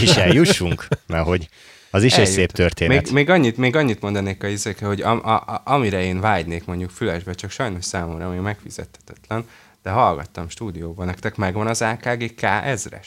És 0.00 0.16
eljussunk? 0.16 0.88
Mert 1.06 1.26
hogy 1.26 1.48
az 1.90 2.02
is 2.02 2.12
Eljut. 2.12 2.28
egy 2.28 2.34
szép 2.34 2.52
történet. 2.52 3.04
Még, 3.04 3.12
még, 3.12 3.30
annyit, 3.30 3.56
még 3.56 3.76
annyit 3.76 4.00
mondanék 4.00 4.42
a 4.42 4.46
izéke, 4.46 4.86
hogy 4.86 5.00
am, 5.02 5.20
a, 5.24 5.34
a, 5.34 5.62
amire 5.64 6.02
én 6.02 6.20
vágynék 6.20 6.64
mondjuk 6.64 6.90
fülesbe, 6.90 7.32
csak 7.34 7.50
sajnos 7.50 7.84
számomra 7.84 8.26
ami 8.26 8.38
megfizethetetlen, 8.38 9.44
de 9.82 9.90
hallgattam 9.90 10.48
stúdióban, 10.48 11.06
nektek 11.06 11.36
megvan 11.36 11.66
az 11.66 11.82
AKG 11.82 12.34
K1000-es? 12.40 13.06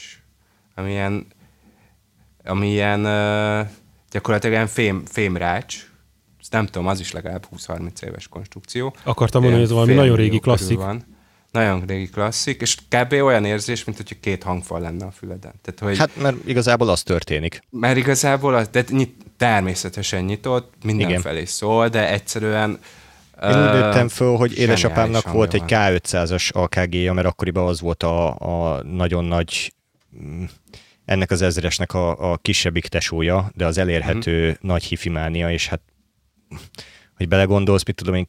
Amilyen, 0.75 1.27
amilyen 2.43 3.05
uh, 3.05 3.67
gyakorlatilag 4.11 4.55
ilyen 4.55 4.67
fém, 4.67 5.03
fémrács, 5.05 5.87
nem 6.49 6.65
tudom, 6.65 6.87
az 6.87 6.99
is 6.99 7.11
legalább 7.11 7.47
20-30 7.55 8.01
éves 8.01 8.27
konstrukció. 8.27 8.95
Akartam 9.03 9.41
mondani, 9.41 9.63
hogy 9.63 9.71
ez 9.71 9.77
valami 9.77 9.93
nagyon 9.93 10.15
régi 10.15 10.39
klasszik. 10.39 10.77
Van. 10.77 11.08
Nagyon 11.51 11.83
régi 11.85 12.09
klasszik, 12.09 12.61
és 12.61 12.77
kb. 12.89 13.11
olyan 13.11 13.45
érzés, 13.45 13.83
mint 13.83 13.97
hogy 13.97 14.19
két 14.19 14.43
hangfal 14.43 14.79
lenne 14.79 15.05
a 15.05 15.11
füleden. 15.11 15.53
Tehát, 15.61 15.79
hogy, 15.79 15.97
hát, 15.97 16.21
mert 16.21 16.35
igazából 16.45 16.89
az 16.89 17.03
történik. 17.03 17.61
Mert 17.69 17.97
igazából 17.97 18.55
az, 18.55 18.67
de 18.67 18.83
nyit, 18.89 19.15
természetesen 19.37 20.23
nyitott, 20.23 20.73
mindenfelé 20.83 21.45
szól, 21.45 21.87
de 21.87 22.09
egyszerűen 22.11 22.79
én 23.43 23.49
úgy 23.49 23.71
nőttem 23.71 24.07
föl, 24.07 24.35
hogy 24.35 24.57
édesapámnak 24.57 25.31
volt 25.31 25.53
egy 25.53 25.63
K500-as 25.67 26.51
AKG-ja, 26.51 27.13
mert 27.13 27.27
akkoriban 27.27 27.67
az 27.67 27.81
volt 27.81 28.03
a, 28.03 28.35
a 28.35 28.83
nagyon 28.83 29.25
nagy 29.25 29.73
mm, 30.23 30.43
ennek 31.05 31.31
az 31.31 31.41
ezresnek 31.41 31.93
a, 31.93 32.31
a 32.31 32.37
kisebbik 32.37 32.87
tesója, 32.87 33.51
de 33.55 33.65
az 33.65 33.77
elérhető 33.77 34.43
mm-hmm. 34.43 34.53
nagy 34.61 34.83
hifimánia, 34.83 35.51
és 35.51 35.67
hát 35.67 35.81
hogy 37.19 37.27
belegondolsz, 37.27 37.83
mit 37.83 37.95
tudom 37.95 38.13
én, 38.13 38.25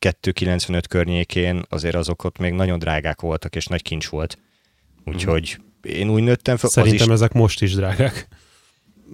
92-95 0.00 0.82
környékén 0.88 1.64
azért 1.68 1.94
azok 1.94 2.24
ott 2.24 2.38
még 2.38 2.52
nagyon 2.52 2.78
drágák 2.78 3.20
voltak, 3.20 3.56
és 3.56 3.66
nagy 3.66 3.82
kincs 3.82 4.06
volt. 4.06 4.38
Úgyhogy 5.04 5.60
én 5.82 6.08
úgy 6.08 6.22
nőttem 6.22 6.56
fel. 6.56 6.70
Szerintem 6.70 7.06
is... 7.06 7.12
ezek 7.12 7.32
most 7.32 7.62
is 7.62 7.74
drágák. 7.74 8.28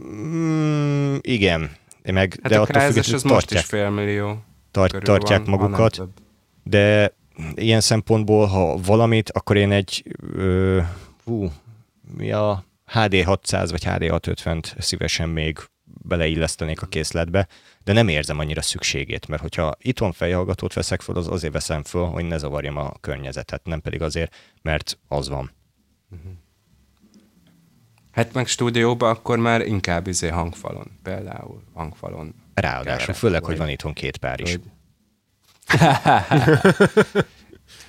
Mm, 0.04 1.16
igen. 1.20 1.70
Meg, 2.02 2.38
hát 2.42 2.52
de 2.52 2.58
a 2.58 2.62
attól 2.62 2.80
függetlenül 2.80 3.14
az 3.14 3.22
most 3.22 3.50
is 3.50 3.60
félmillió. 3.60 4.44
Tart, 4.70 5.02
tartják 5.02 5.44
van, 5.44 5.58
magukat. 5.58 6.02
De 6.62 7.14
ilyen 7.54 7.80
szempontból, 7.80 8.46
ha 8.46 8.76
valamit, 8.76 9.30
akkor 9.30 9.56
én 9.56 9.72
egy 9.72 10.04
ö, 10.32 10.80
hú, 11.24 11.52
mi 12.16 12.32
a 12.32 12.64
HD 12.86 13.22
600 13.24 13.70
vagy 13.70 13.84
HD 13.84 14.02
650-t 14.02 14.78
szívesen 14.78 15.28
még 15.28 15.58
beleillesztenék 15.84 16.82
a 16.82 16.86
készletbe, 16.86 17.48
de 17.84 17.92
nem 17.92 18.08
érzem 18.08 18.38
annyira 18.38 18.62
szükségét, 18.62 19.28
mert 19.28 19.42
hogyha 19.42 19.74
itthon 19.78 20.12
fejhallgatót 20.12 20.72
veszek 20.72 21.00
fel, 21.00 21.14
az 21.14 21.28
azért 21.28 21.52
veszem 21.52 21.82
föl, 21.82 22.04
hogy 22.04 22.24
ne 22.24 22.38
zavarjam 22.38 22.76
a 22.76 22.92
környezetet, 23.00 23.64
nem 23.64 23.80
pedig 23.80 24.02
azért, 24.02 24.34
mert 24.62 24.98
az 25.08 25.28
van. 25.28 25.50
Mhm. 26.08 26.32
Hát 28.10 28.32
meg 28.32 28.46
stúdióban 28.46 29.10
akkor 29.10 29.38
már 29.38 29.60
inkább 29.60 30.06
izé 30.06 30.28
hangfalon, 30.28 30.90
például 31.02 31.62
hangfalon. 31.72 32.34
Ráadásul, 32.54 33.14
főleg, 33.14 33.44
hogy 33.44 33.56
van 33.56 33.68
itthon 33.68 33.92
két 33.92 34.16
pár 34.16 34.40
is. 34.40 34.58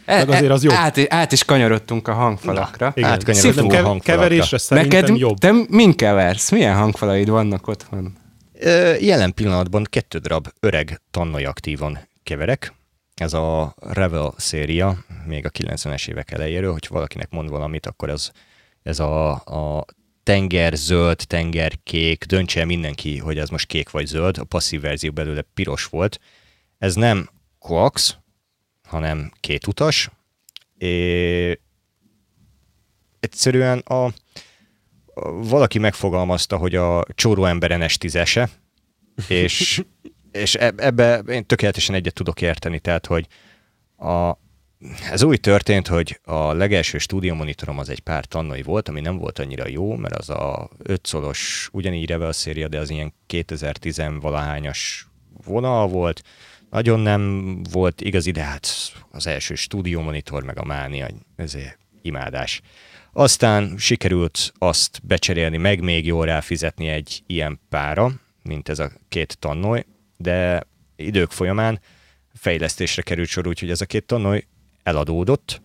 Meg 0.06 0.30
azért 0.30 0.52
az 0.52 0.64
jobb. 0.64 0.74
Át, 0.74 1.14
át 1.14 1.32
is 1.32 1.44
kanyarodtunk 1.44 2.08
a 2.08 2.14
hangfalakra. 2.14 2.86
Na, 2.86 2.94
igen. 2.96 3.10
Átkanyarodtunk 3.10 3.72
a 3.72 3.76
hangfalakra. 3.76 4.14
Keverésre 4.14 4.58
szerintem 4.58 5.02
Neked, 5.02 5.18
jobb. 5.18 5.38
Te 5.38 5.52
min 5.70 5.96
keversz? 5.96 6.52
Milyen 6.52 6.76
hangfalaid 6.76 7.30
vannak 7.30 7.68
otthon? 7.68 8.18
Jelen 8.99 9.34
pillanatban 9.34 9.84
kettő 9.89 10.17
darab 10.17 10.47
öreg 10.60 11.02
tannai 11.12 11.45
aktívan 11.45 11.99
keverek. 12.23 12.73
Ez 13.13 13.34
a 13.34 13.76
Revel 13.80 14.34
széria, 14.38 15.06
még 15.26 15.45
a 15.45 15.49
90-es 15.49 16.08
évek 16.08 16.32
elejéről, 16.32 16.71
hogy 16.71 16.88
valakinek 16.89 17.30
mond 17.30 17.49
valamit, 17.49 17.86
akkor 17.86 18.10
ez, 18.10 18.32
ez 18.84 18.99
a, 18.99 19.32
a 19.32 19.86
tenger 20.23 20.73
zöld, 20.76 21.23
tenger 21.28 21.71
kék, 21.84 22.26
döntse 22.26 22.60
el 22.60 22.65
mindenki, 22.65 23.17
hogy 23.17 23.38
ez 23.38 23.49
most 23.49 23.67
kék 23.67 23.89
vagy 23.89 24.06
zöld, 24.06 24.38
a 24.38 24.43
passzív 24.43 24.82
verzió 24.82 25.12
belőle 25.12 25.41
piros 25.54 25.86
volt. 25.86 26.19
Ez 26.78 26.95
nem 26.95 27.30
coax, 27.60 28.17
hanem 28.84 29.32
két 29.39 29.67
utas. 29.67 30.10
É, 30.78 31.60
egyszerűen 33.19 33.80
a, 33.80 34.13
valaki 35.49 35.80
megfogalmazta, 35.80 36.58
hogy 36.58 36.76
a 36.76 37.04
csóró 37.15 37.45
ember 37.45 37.80
ns 37.80 37.97
tízese, 37.97 38.49
és, 39.28 39.84
és 40.32 40.56
ebbe 40.56 41.17
én 41.17 41.45
tökéletesen 41.45 41.95
egyet 41.95 42.13
tudok 42.13 42.41
érteni, 42.41 42.80
tehát, 42.80 43.06
hogy 43.06 43.28
a, 43.97 44.38
ez 45.12 45.23
úgy 45.23 45.39
történt, 45.39 45.88
hogy 45.88 46.19
a 46.23 46.54
legelső 46.54 46.97
stúdiómonitorom 46.97 47.78
az 47.80 47.89
egy 47.89 47.99
pár 47.99 48.26
tannai 48.26 48.62
volt, 48.62 48.89
ami 48.89 49.02
nem 49.02 49.17
volt 49.17 49.39
annyira 49.39 49.67
jó, 49.67 49.95
mert 49.95 50.15
az 50.15 50.30
a 50.30 50.69
5 50.78 51.06
szolos, 51.06 51.69
ugyanígy 51.71 52.10
Revel 52.10 52.32
széria, 52.32 52.67
de 52.67 52.80
az 52.80 52.89
ilyen 52.89 53.13
2010 53.26 54.02
valahányas 54.19 55.08
vonal 55.45 55.88
volt, 55.88 56.23
nagyon 56.69 56.99
nem 56.99 57.58
volt 57.71 58.02
igazi, 58.02 58.32
de 58.32 58.41
hát 58.41 58.67
az 59.12 59.28
első 59.28 59.56
stúdiómonitor 59.56 60.43
meg 60.43 60.60
a 60.60 60.65
mánia, 60.65 61.08
ezért 61.36 61.78
imádás. 62.02 62.62
Aztán 63.15 63.78
sikerült 63.78 64.54
azt 64.58 65.02
becserélni, 65.04 65.58
meg 65.58 65.82
még 65.82 66.06
jól 66.06 66.26
ráfizetni 66.26 66.88
egy 66.88 67.23
ilyen 67.28 67.60
pára, 67.69 68.12
mint 68.43 68.69
ez 68.69 68.80
a 68.80 68.91
két 69.10 69.38
tannoly, 69.39 69.86
de 70.17 70.63
idők 70.95 71.32
folyamán 71.32 71.80
fejlesztésre 72.34 73.02
került 73.02 73.28
sor, 73.28 73.47
úgyhogy 73.47 73.69
ez 73.69 73.82
a 73.82 73.86
két 73.86 74.06
tannoly 74.06 74.47
eladódott. 74.84 75.62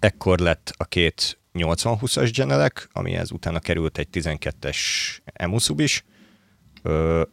Ekkor 0.00 0.38
lett 0.38 0.72
a 0.76 0.84
két 0.84 1.38
80-20-as 1.54 2.30
genelek, 2.34 2.88
amihez 2.92 3.30
utána 3.30 3.58
került 3.58 3.98
egy 3.98 4.08
12-es 4.12 4.78
emusub 5.24 5.80
is, 5.80 6.04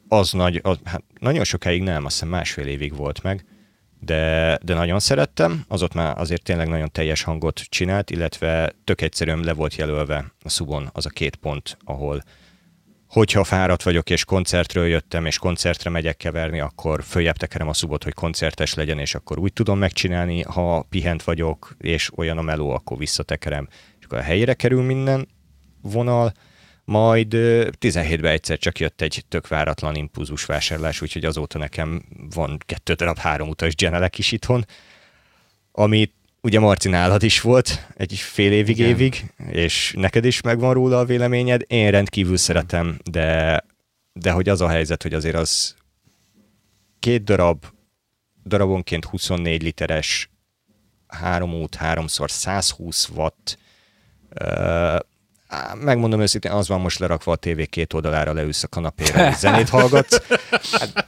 az 0.08 0.32
nagy, 0.32 0.60
az, 0.63 0.78
hát 0.84 1.04
nagyon 1.19 1.43
sokáig 1.43 1.84
nem, 1.84 2.06
azt 2.06 2.13
hiszem 2.13 2.30
másfél 2.30 2.67
évig 2.67 2.95
volt 2.95 3.23
meg, 3.23 3.45
de, 4.06 4.58
de 4.63 4.74
nagyon 4.74 5.00
szerettem, 5.00 5.63
az 5.68 5.84
ott 5.84 5.94
már 5.94 6.18
azért 6.18 6.44
tényleg 6.44 6.68
nagyon 6.68 6.92
teljes 6.92 7.24
hangot 7.24 7.60
csinált, 7.60 8.10
illetve 8.10 8.72
tök 8.84 9.02
egyszerűen 9.02 9.39
le 9.39 9.54
volt 9.54 9.76
jelölve 9.76 10.26
a 10.44 10.50
szubon 10.50 10.89
az 10.92 11.06
a 11.06 11.10
két 11.10 11.36
pont, 11.36 11.78
ahol 11.84 12.24
hogyha 13.08 13.44
fáradt 13.44 13.84
vagyok 13.84 14.10
és 14.10 14.26
koncertről 14.26 14.88
jöttem, 14.88 15.26
és 15.26 15.38
koncertre 15.38 15.89
megyek 15.89 16.18
keverni, 16.18 16.60
akkor 16.60 17.04
följebb 17.04 17.36
tekerem 17.36 17.68
a 17.68 17.74
szubot, 17.74 18.04
hogy 18.04 18.13
koncertes 18.13 18.74
legyen, 18.74 19.00
és 19.00 19.16
akkor 19.16 19.39
úgy 19.39 19.54
tudom 19.54 19.78
megcsinálni, 19.78 20.42
ha 20.42 20.86
pihent 20.89 21.24
vagyok, 21.24 21.76
és 21.80 22.12
olyan 22.18 22.38
a 22.38 22.42
meló, 22.42 22.70
akkor 22.70 22.98
visszatekerem, 22.98 23.68
és 24.00 24.06
akkor 24.06 24.18
a 24.18 24.22
helyére 24.22 24.54
kerül 24.54 24.84
minden 24.84 25.28
vonal, 25.82 26.34
majd 26.86 27.34
17-ben 27.80 28.32
egyszer 28.32 28.58
csak 28.58 28.80
jött 28.80 29.02
egy 29.02 29.24
tök 29.30 29.48
váratlan 29.48 29.96
impulzus 29.96 30.46
vásárlás, 30.46 31.02
úgyhogy 31.02 31.26
azóta 31.26 31.58
nekem 31.58 32.04
van 32.36 32.58
kettő 32.65 32.93
darab 32.93 33.17
három 33.17 33.50
utas 33.50 33.76
genelek 33.76 34.17
is 34.17 34.32
itthon, 34.32 34.65
ami 35.72 36.12
ugye 36.41 36.60
Marci 36.60 36.89
nálad 36.89 37.24
is 37.24 37.41
volt 37.41 37.88
egy 37.96 38.17
fél 38.17 38.52
évig 38.52 38.78
Igen. 38.78 38.89
évig, 38.89 39.34
és 39.50 39.93
neked 39.98 40.26
is 40.26 40.41
megvan 40.41 40.74
róla 40.74 41.00
a 41.00 41.06
véleményed. 41.06 41.62
Én 41.67 41.91
rendkívül 41.91 42.38
szeretem, 42.38 43.00
de, 43.12 43.63
de 44.13 44.32
hogy 44.32 44.50
az 44.50 44.62
a 44.62 44.67
helyzet, 44.67 45.02
hogy 45.02 45.13
azért 45.13 45.36
az 45.36 45.76
két 47.00 47.24
darab, 47.24 47.65
darabonként 48.46 49.06
24 49.06 49.63
literes, 49.63 50.30
három 51.08 51.54
út, 51.54 51.76
háromszor 51.76 52.32
120 52.32 53.10
watt, 53.10 53.58
megmondom 55.80 56.22
őszintén, 56.22 56.52
az 56.52 56.68
van 56.68 56.82
most 56.82 57.00
lerakva 57.00 57.32
a 57.32 57.36
tévé 57.36 57.66
két 57.66 57.94
oldalára, 57.94 58.34
leülsz 58.34 58.63
a 58.63 58.68
kanapére, 58.68 59.30
és 59.30 59.36
zenét 59.36 59.70
hallgatsz. 59.70 60.22
Hát, 60.72 61.08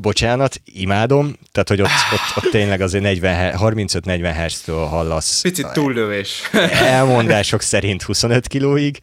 bocsánat, 0.00 0.60
imádom, 0.64 1.36
tehát 1.52 1.68
hogy 1.68 1.80
ott, 1.80 1.88
ott, 2.12 2.44
ott 2.44 2.50
tényleg 2.50 2.80
azért 2.80 3.18
35-40 3.22 4.44
Hz-től 4.44 4.84
hallasz. 4.84 5.40
Picit 5.40 5.72
túllövés. 5.72 6.50
Elmondások 6.70 7.60
szerint 7.60 8.02
25 8.02 8.46
kilóig. 8.46 8.98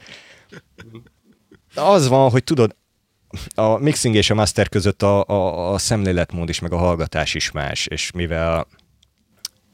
Az 1.76 2.08
van, 2.08 2.30
hogy 2.30 2.44
tudod, 2.44 2.76
a 3.56 3.78
mixing 3.78 4.16
és 4.16 4.30
a 4.30 4.34
master 4.34 4.70
között 4.70 5.02
a, 5.02 5.26
a, 5.28 5.74
a 5.74 5.78
szemléletmód 5.78 6.50
is, 6.50 6.60
meg 6.60 6.74
a 6.74 6.78
hallgatás 6.78 7.34
is 7.34 7.52
más, 7.52 7.88
és 7.88 8.12
mivel 8.12 8.68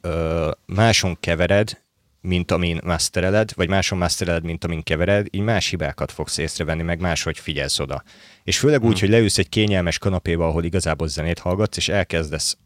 ö, 0.02 0.52
máson 0.66 1.18
kevered, 1.20 1.82
mint 2.22 2.52
amin 2.52 2.80
mastereled, 2.84 3.52
vagy 3.56 3.70
máson 3.70 3.98
mastereled, 3.98 4.44
mint 4.44 4.64
amin 4.64 4.84
kevered, 4.84 5.28
így 5.32 5.42
más 5.42 5.70
hibákat 5.70 6.12
fogsz 6.12 6.38
észrevenni, 6.38 6.82
meg 6.82 7.00
máshogy 7.00 7.40
figyelsz 7.40 7.80
oda. 7.80 8.04
És 8.44 8.60
főleg 8.60 8.84
úgy, 8.84 8.92
hmm. 8.92 9.00
hogy 9.00 9.10
leülsz 9.10 9.38
egy 9.38 9.50
kényelmes 9.50 9.98
kanapéba, 9.98 10.48
ahol 10.48 10.64
igazából 10.64 11.08
zenét 11.08 11.40
hallgatsz, 11.40 11.78
és 11.78 11.90
elkezdesz 11.90 12.58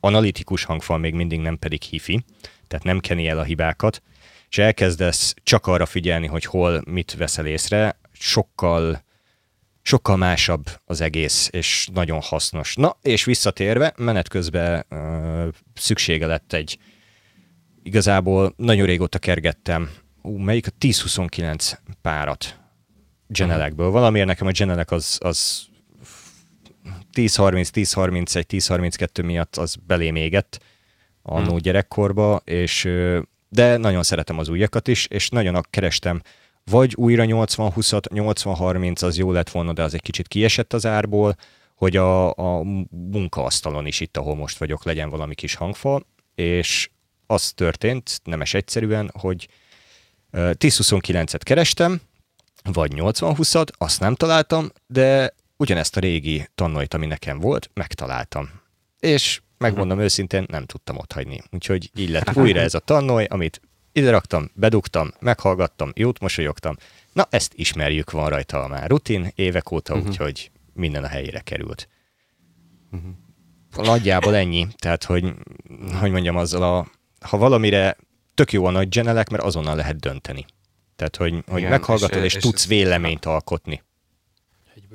analitikus 0.00 0.64
hangfal, 0.64 0.98
még 0.98 1.14
mindig 1.14 1.40
nem 1.40 1.58
pedig 1.58 1.82
hifi, 1.82 2.24
tehát 2.68 2.84
nem 2.84 3.00
keni 3.00 3.28
el 3.28 3.38
a 3.38 3.42
hibákat, 3.42 4.02
és 4.48 4.58
elkezdesz 4.58 5.34
csak 5.42 5.66
arra 5.66 5.86
figyelni, 5.86 6.26
hogy 6.26 6.44
hol 6.44 6.82
mit 6.86 7.14
veszel 7.14 7.46
észre, 7.46 7.98
sokkal 8.12 9.02
sokkal 9.82 10.16
másabb 10.16 10.66
az 10.84 11.00
egész, 11.00 11.48
és 11.52 11.88
nagyon 11.92 12.20
hasznos. 12.20 12.74
Na, 12.74 12.96
és 13.02 13.24
visszatérve, 13.24 13.92
menet 13.96 14.28
közben 14.28 14.86
uh, 14.90 15.48
szüksége 15.74 16.26
lett 16.26 16.52
egy, 16.52 16.78
igazából 17.82 18.54
nagyon 18.56 18.86
régóta 18.86 19.18
kergettem, 19.18 19.90
ú, 20.22 20.36
melyik 20.36 20.66
a 20.66 20.70
10-29 20.80 21.72
párat 22.02 22.58
Genelekből. 23.26 23.90
Valamiért 23.90 24.26
nekem 24.26 24.46
a 24.46 24.50
Genelek 24.50 24.90
az, 24.90 25.18
az 25.22 25.66
10-30, 27.14 27.68
10-31, 27.72 28.44
10-32 28.48 29.24
miatt 29.24 29.56
az 29.56 29.76
belém 29.86 30.16
égett 30.16 30.60
annó 31.22 31.48
hmm. 31.48 31.58
gyerekkorba, 31.58 32.42
és 32.44 32.88
de 33.48 33.76
nagyon 33.76 34.02
szeretem 34.02 34.38
az 34.38 34.48
újakat 34.48 34.88
is, 34.88 35.06
és 35.06 35.28
nagyon 35.28 35.60
kerestem 35.70 36.22
vagy 36.64 36.94
újra 36.96 37.24
80-20-at, 37.26 38.04
80-30 38.10 39.04
az 39.04 39.18
jó 39.18 39.32
lett 39.32 39.50
volna, 39.50 39.72
de 39.72 39.82
az 39.82 39.94
egy 39.94 40.02
kicsit 40.02 40.28
kiesett 40.28 40.72
az 40.72 40.86
árból, 40.86 41.36
hogy 41.74 41.96
a, 41.96 42.34
a 42.34 42.62
munkaasztalon 42.90 43.86
is 43.86 44.00
itt, 44.00 44.16
ahol 44.16 44.34
most 44.34 44.58
vagyok, 44.58 44.84
legyen 44.84 45.10
valami 45.10 45.34
kis 45.34 45.54
hangfal, 45.54 46.06
és 46.34 46.90
az 47.30 47.52
történt, 47.52 48.20
nemes 48.24 48.54
egyszerűen, 48.54 49.10
hogy 49.18 49.48
10-29-et 50.32 51.40
kerestem, 51.42 52.00
vagy 52.62 52.92
80-20-at, 52.94 53.66
azt 53.78 54.00
nem 54.00 54.14
találtam, 54.14 54.70
de 54.86 55.34
ugyanezt 55.56 55.96
a 55.96 56.00
régi 56.00 56.48
tannoit, 56.54 56.94
ami 56.94 57.06
nekem 57.06 57.38
volt, 57.38 57.70
megtaláltam. 57.74 58.50
És 58.98 59.40
megmondom 59.58 59.90
uh-huh. 59.90 60.04
őszintén, 60.04 60.44
nem 60.48 60.64
tudtam 60.64 60.96
otthagyni. 60.96 61.42
Úgyhogy 61.50 61.90
így 61.94 62.10
lett 62.10 62.36
újra 62.36 62.60
ez 62.60 62.74
a 62.74 62.78
tannoly, 62.78 63.24
amit 63.24 63.60
ide 63.92 64.10
raktam, 64.10 64.50
bedugtam, 64.54 65.10
meghallgattam, 65.20 65.92
jót 65.94 66.18
mosolyogtam. 66.18 66.76
Na, 67.12 67.26
ezt 67.30 67.52
ismerjük, 67.54 68.10
van 68.10 68.28
rajta 68.28 68.68
már 68.68 68.90
rutin 68.90 69.32
évek 69.34 69.70
óta, 69.70 69.94
uh-huh. 69.94 70.08
úgyhogy 70.08 70.50
minden 70.72 71.04
a 71.04 71.08
helyére 71.08 71.40
került. 71.40 71.88
Uh-huh. 72.90 73.86
Nagyjából 73.86 74.34
ennyi. 74.34 74.66
Tehát, 74.78 75.04
hogy, 75.04 75.34
hogy 76.00 76.10
mondjam, 76.10 76.36
azzal 76.36 76.62
a, 76.62 76.86
ha 77.20 77.36
valamire 77.36 77.96
tök 78.34 78.52
jó 78.52 78.64
a 78.64 78.70
nagy 78.70 78.88
genelek, 78.88 79.28
mert 79.28 79.42
azonnal 79.42 79.76
lehet 79.76 79.98
dönteni. 79.98 80.46
Tehát, 80.96 81.16
hogy, 81.16 81.28
Igen, 81.28 81.44
hogy 81.48 81.62
meghallgatod, 81.62 82.16
és, 82.16 82.24
és, 82.24 82.34
és 82.34 82.42
tudsz 82.42 82.66
véleményt 82.66 83.24
alkotni. 83.24 83.82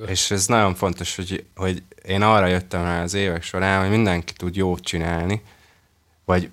És 0.08 0.32
ez 0.32 0.48
nagyon 0.48 0.76
fontos, 0.76 1.16
hogy, 1.16 1.46
hogy 1.56 1.84
én 2.06 2.22
arra 2.22 2.46
jöttem 2.46 2.84
rá 2.84 3.02
az 3.02 3.14
évek 3.14 3.44
során, 3.44 3.82
hogy 3.82 3.90
mindenki 3.90 4.34
tud 4.34 4.56
jót 4.56 4.84
csinálni, 4.84 5.42
vagy 6.26 6.50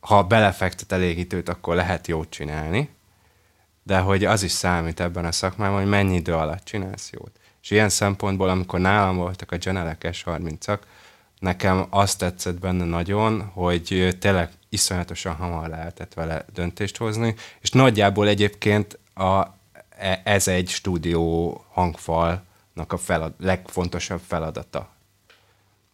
ha 0.00 0.22
belefektet 0.22 0.92
elég 0.92 1.18
időt, 1.18 1.48
akkor 1.48 1.74
lehet 1.74 2.06
jót 2.06 2.30
csinálni, 2.30 2.88
de 3.82 3.98
hogy 3.98 4.24
az 4.24 4.42
is 4.42 4.50
számít 4.50 5.00
ebben 5.00 5.24
a 5.24 5.32
szakmában, 5.32 5.80
hogy 5.80 5.88
mennyi 5.88 6.14
idő 6.14 6.34
alatt 6.34 6.64
csinálsz 6.64 7.10
jót. 7.10 7.30
És 7.62 7.70
ilyen 7.70 7.88
szempontból, 7.88 8.48
amikor 8.48 8.80
nálam 8.80 9.16
voltak 9.16 9.52
a 9.52 9.56
Genelek 9.56 10.08
S30-ak, 10.08 10.78
nekem 11.38 11.86
azt 11.90 12.18
tetszett 12.18 12.60
benne 12.60 12.84
nagyon, 12.84 13.42
hogy 13.42 14.16
tényleg 14.20 14.50
iszonyatosan 14.68 15.34
hamar 15.34 15.68
lehetett 15.68 16.14
vele 16.14 16.44
döntést 16.52 16.96
hozni, 16.96 17.34
és 17.60 17.70
nagyjából 17.70 18.28
egyébként 18.28 18.98
a, 19.14 19.40
e, 19.98 20.20
ez 20.24 20.48
egy 20.48 20.68
stúdió 20.68 21.64
hangfalnak 21.72 22.92
a 22.92 22.96
felad, 22.96 23.34
legfontosabb 23.38 24.20
feladata. 24.26 24.88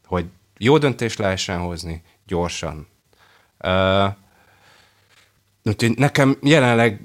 Hogy 0.05 0.27
jó 0.59 0.79
döntést 0.79 1.19
lehessen 1.19 1.59
hozni, 1.59 2.03
gyorsan, 2.27 2.91
Uh, 3.65 4.15
úgyhogy 5.65 5.99
nekem 5.99 6.39
jelenleg 6.43 7.01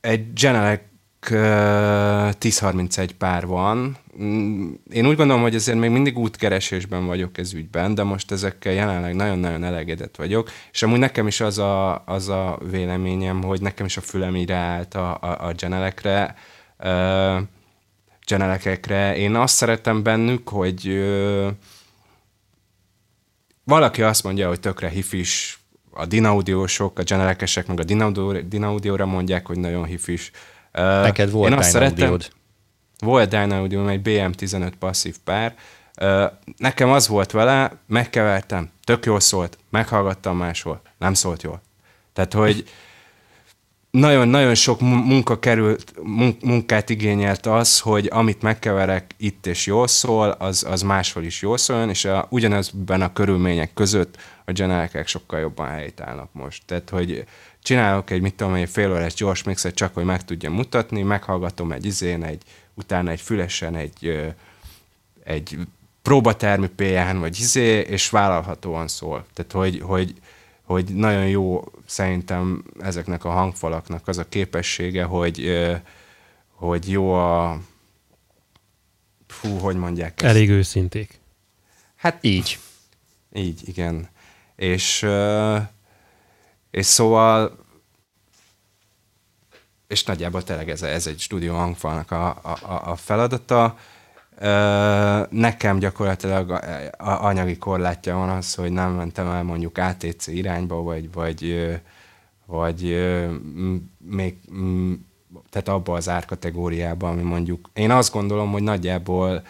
egy 0.00 0.32
Genelec 0.32 0.80
1031 1.20 3.14
pár 3.14 3.46
van. 3.46 3.96
Mm, 4.22 4.72
én 4.90 5.06
úgy 5.06 5.16
gondolom, 5.16 5.42
hogy 5.42 5.54
azért 5.54 5.78
még 5.78 5.90
mindig 5.90 6.18
útkeresésben 6.18 7.06
vagyok 7.06 7.38
ez 7.38 7.52
ügyben, 7.52 7.94
de 7.94 8.02
most 8.02 8.30
ezekkel 8.30 8.72
jelenleg 8.72 9.14
nagyon-nagyon 9.14 9.64
elegedett 9.64 10.16
vagyok, 10.16 10.50
és 10.72 10.82
amúgy 10.82 10.98
nekem 10.98 11.26
is 11.26 11.40
az 11.40 11.58
a, 11.58 12.04
az 12.04 12.28
a 12.28 12.58
véleményem, 12.70 13.42
hogy 13.42 13.60
nekem 13.60 13.86
is 13.86 13.96
a 13.96 14.00
fülem 14.00 14.36
így 14.36 14.48
ráállt 14.48 14.94
a, 14.94 15.18
a, 15.20 15.46
a 15.46 15.52
Genelekre, 15.52 16.34
uh. 16.78 17.40
Én 19.16 19.34
azt 19.34 19.54
szeretem 19.54 20.02
bennük, 20.02 20.48
hogy 20.48 20.88
uh, 20.88 21.48
valaki 23.64 24.02
azt 24.02 24.22
mondja, 24.22 24.48
hogy 24.48 24.60
tökre 24.60 24.88
hifis, 24.88 25.60
a 25.90 26.06
Dinaudiósok, 26.06 26.98
a 26.98 27.02
generekesek 27.02 27.66
meg 27.66 27.80
a 27.80 27.84
Dinaudióra 28.42 29.06
mondják, 29.06 29.46
hogy 29.46 29.58
nagyon 29.58 29.84
hifis. 29.84 30.30
Neked 30.72 31.30
volt 31.30 31.50
Én 31.50 31.58
azt 31.58 31.70
szerettem, 31.70 32.16
volt 32.98 33.28
Dynaudio, 33.28 33.88
egy 33.88 34.00
BM15 34.04 34.72
passzív 34.78 35.16
pár. 35.24 35.54
Nekem 36.56 36.90
az 36.90 37.08
volt 37.08 37.30
vele, 37.30 37.72
megkevertem, 37.86 38.70
tök 38.84 39.04
jól 39.04 39.20
szólt, 39.20 39.58
meghallgattam 39.70 40.36
máshol, 40.36 40.80
nem 40.98 41.14
szólt 41.14 41.42
jól. 41.42 41.60
Tehát, 42.12 42.32
hogy 42.32 42.64
nagyon-nagyon 43.90 44.54
sok 44.54 44.80
munka 44.80 45.38
került, 45.38 45.94
munkát 46.42 46.90
igényelt 46.90 47.46
az, 47.46 47.80
hogy 47.80 48.08
amit 48.12 48.42
megkeverek 48.42 49.14
itt 49.16 49.46
és 49.46 49.66
jól 49.66 49.86
szól, 49.86 50.28
az, 50.28 50.64
az 50.68 50.82
máshol 50.82 51.22
is 51.22 51.42
jól 51.42 51.56
szól, 51.56 51.88
és 51.88 52.04
a, 52.04 52.26
ugyanezben 52.30 53.02
a 53.02 53.12
körülmények 53.12 53.72
között 53.74 54.16
a 54.44 54.52
generikek 54.52 55.06
sokkal 55.06 55.40
jobban 55.40 55.68
helytállnak 55.68 56.28
most. 56.32 56.62
Tehát, 56.66 56.90
hogy 56.90 57.24
csinálok 57.62 58.10
egy, 58.10 58.20
mit 58.20 58.34
tudom, 58.34 58.54
egy 58.54 58.70
fél 58.70 58.92
órás 58.92 59.14
gyors 59.14 59.42
mixet, 59.42 59.74
csak 59.74 59.94
hogy 59.94 60.04
meg 60.04 60.24
tudjam 60.24 60.52
mutatni, 60.52 61.02
meghallgatom 61.02 61.72
egy 61.72 61.84
izén, 61.84 62.24
egy, 62.24 62.42
utána 62.74 63.10
egy 63.10 63.20
fülesen, 63.20 63.76
egy, 63.76 64.32
egy 65.24 65.58
próbatermi 66.02 66.68
PN, 66.68 67.16
vagy 67.16 67.38
izé, 67.38 67.78
és 67.78 68.10
vállalhatóan 68.10 68.88
szól. 68.88 69.26
Tehát, 69.32 69.52
hogy, 69.52 69.80
hogy, 69.80 70.14
hogy 70.64 70.84
nagyon 70.84 71.28
jó 71.28 71.64
szerintem 71.86 72.64
ezeknek 72.80 73.24
a 73.24 73.30
hangfalaknak 73.30 74.08
az 74.08 74.18
a 74.18 74.28
képessége, 74.28 75.04
hogy, 75.04 75.50
hogy 76.54 76.90
jó 76.90 77.12
a 77.12 77.60
fú, 79.26 79.58
hogy 79.58 79.76
mondják 79.76 80.22
ezt? 80.22 80.34
Elég 80.34 80.50
őszinték. 80.50 81.20
Hát 81.96 82.18
így. 82.24 82.58
Így, 83.32 83.68
igen. 83.68 84.08
És, 84.56 85.06
és 86.70 86.86
szóval 86.86 87.58
és 89.90 90.04
nagyjából 90.04 90.42
tényleg 90.42 90.70
ez, 90.70 90.82
ez 90.82 91.06
egy 91.06 91.18
stúdió 91.18 91.54
hangfalnak 91.54 92.10
a, 92.10 92.28
a, 92.28 92.90
a 92.90 92.96
feladata. 92.96 93.76
Nekem 95.30 95.78
gyakorlatilag 95.78 96.60
anyagi 96.98 97.56
korlátja 97.58 98.16
van 98.16 98.28
az, 98.28 98.54
hogy 98.54 98.72
nem 98.72 98.92
mentem 98.92 99.26
el 99.26 99.42
mondjuk 99.42 99.78
ATC 99.78 100.26
irányba, 100.26 100.82
vagy, 100.82 101.12
vagy, 101.12 101.70
vagy 102.46 102.82
még 103.98 104.38
tehát 105.50 105.68
abba 105.68 105.94
az 105.94 106.08
árkategóriába, 106.08 107.08
ami 107.08 107.22
mondjuk, 107.22 107.70
én 107.72 107.90
azt 107.90 108.12
gondolom, 108.12 108.50
hogy 108.50 108.62
nagyjából 108.62 109.42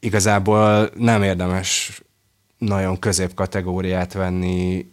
igazából 0.00 0.90
nem 0.94 1.22
érdemes 1.22 2.02
nagyon 2.58 2.98
középkategóriát 2.98 4.12
venni 4.12 4.92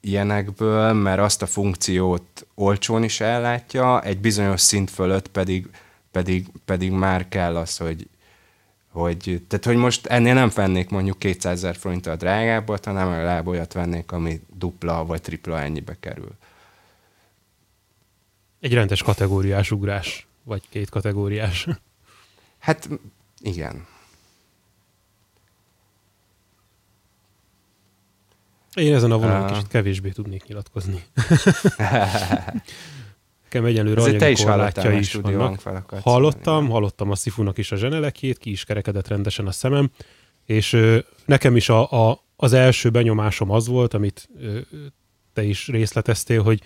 ilyenekből, 0.00 0.92
mert 0.92 1.20
azt 1.20 1.42
a 1.42 1.46
funkciót 1.46 2.46
olcsón 2.54 3.02
is 3.02 3.20
ellátja, 3.20 4.02
egy 4.02 4.18
bizonyos 4.18 4.60
szint 4.60 4.90
fölött 4.90 5.28
pedig, 5.28 5.70
pedig, 6.10 6.46
pedig 6.64 6.90
már 6.90 7.28
kell 7.28 7.56
az, 7.56 7.76
hogy, 7.76 8.08
hogy, 8.88 9.42
tehát, 9.48 9.64
hogy 9.64 9.76
most 9.76 10.06
ennél 10.06 10.34
nem 10.34 10.50
vennék 10.54 10.90
mondjuk 10.90 11.18
200 11.18 11.52
ezer 11.52 11.76
forinttal 11.76 12.16
drágábbat, 12.16 12.84
hanem 12.84 13.10
legalább 13.10 13.46
olyat 13.46 13.72
vennék, 13.72 14.12
ami 14.12 14.40
dupla 14.54 15.04
vagy 15.04 15.20
tripla 15.20 15.60
ennyibe 15.60 15.96
kerül. 16.00 16.32
Egy 18.60 18.74
rendes 18.74 19.02
kategóriás 19.02 19.70
ugrás, 19.70 20.26
vagy 20.42 20.62
két 20.68 20.90
kategóriás. 20.90 21.66
Hát 22.58 22.88
Igen. 23.40 23.86
Én 28.74 28.94
ezen 28.94 29.10
a 29.10 29.18
vonalon 29.18 29.42
uh... 29.42 29.52
kicsit 29.52 29.68
kevésbé 29.68 30.10
tudnék 30.10 30.46
nyilatkozni. 30.46 31.04
Nekem 33.42 33.64
egyenlőre 33.64 34.00
anyagi 34.00 34.18
te 34.18 34.30
is 34.30 34.44
korlátja 34.44 34.92
is 34.92 35.14
vannak. 35.14 35.90
Hallottam, 36.02 36.68
hallottam 36.68 37.10
a 37.10 37.14
Szifunak 37.14 37.58
is 37.58 37.72
a 37.72 37.76
zsenelekét, 37.76 38.38
ki 38.38 38.50
is 38.50 38.64
kerekedett 38.64 39.08
rendesen 39.08 39.46
a 39.46 39.52
szemem, 39.52 39.90
és 40.46 40.72
ö, 40.72 40.98
nekem 41.24 41.56
is 41.56 41.68
a, 41.68 42.08
a, 42.08 42.24
az 42.36 42.52
első 42.52 42.90
benyomásom 42.90 43.50
az 43.50 43.66
volt, 43.66 43.94
amit 43.94 44.28
ö, 44.40 44.58
te 45.32 45.42
is 45.42 45.68
részleteztél, 45.68 46.42
hogy 46.42 46.62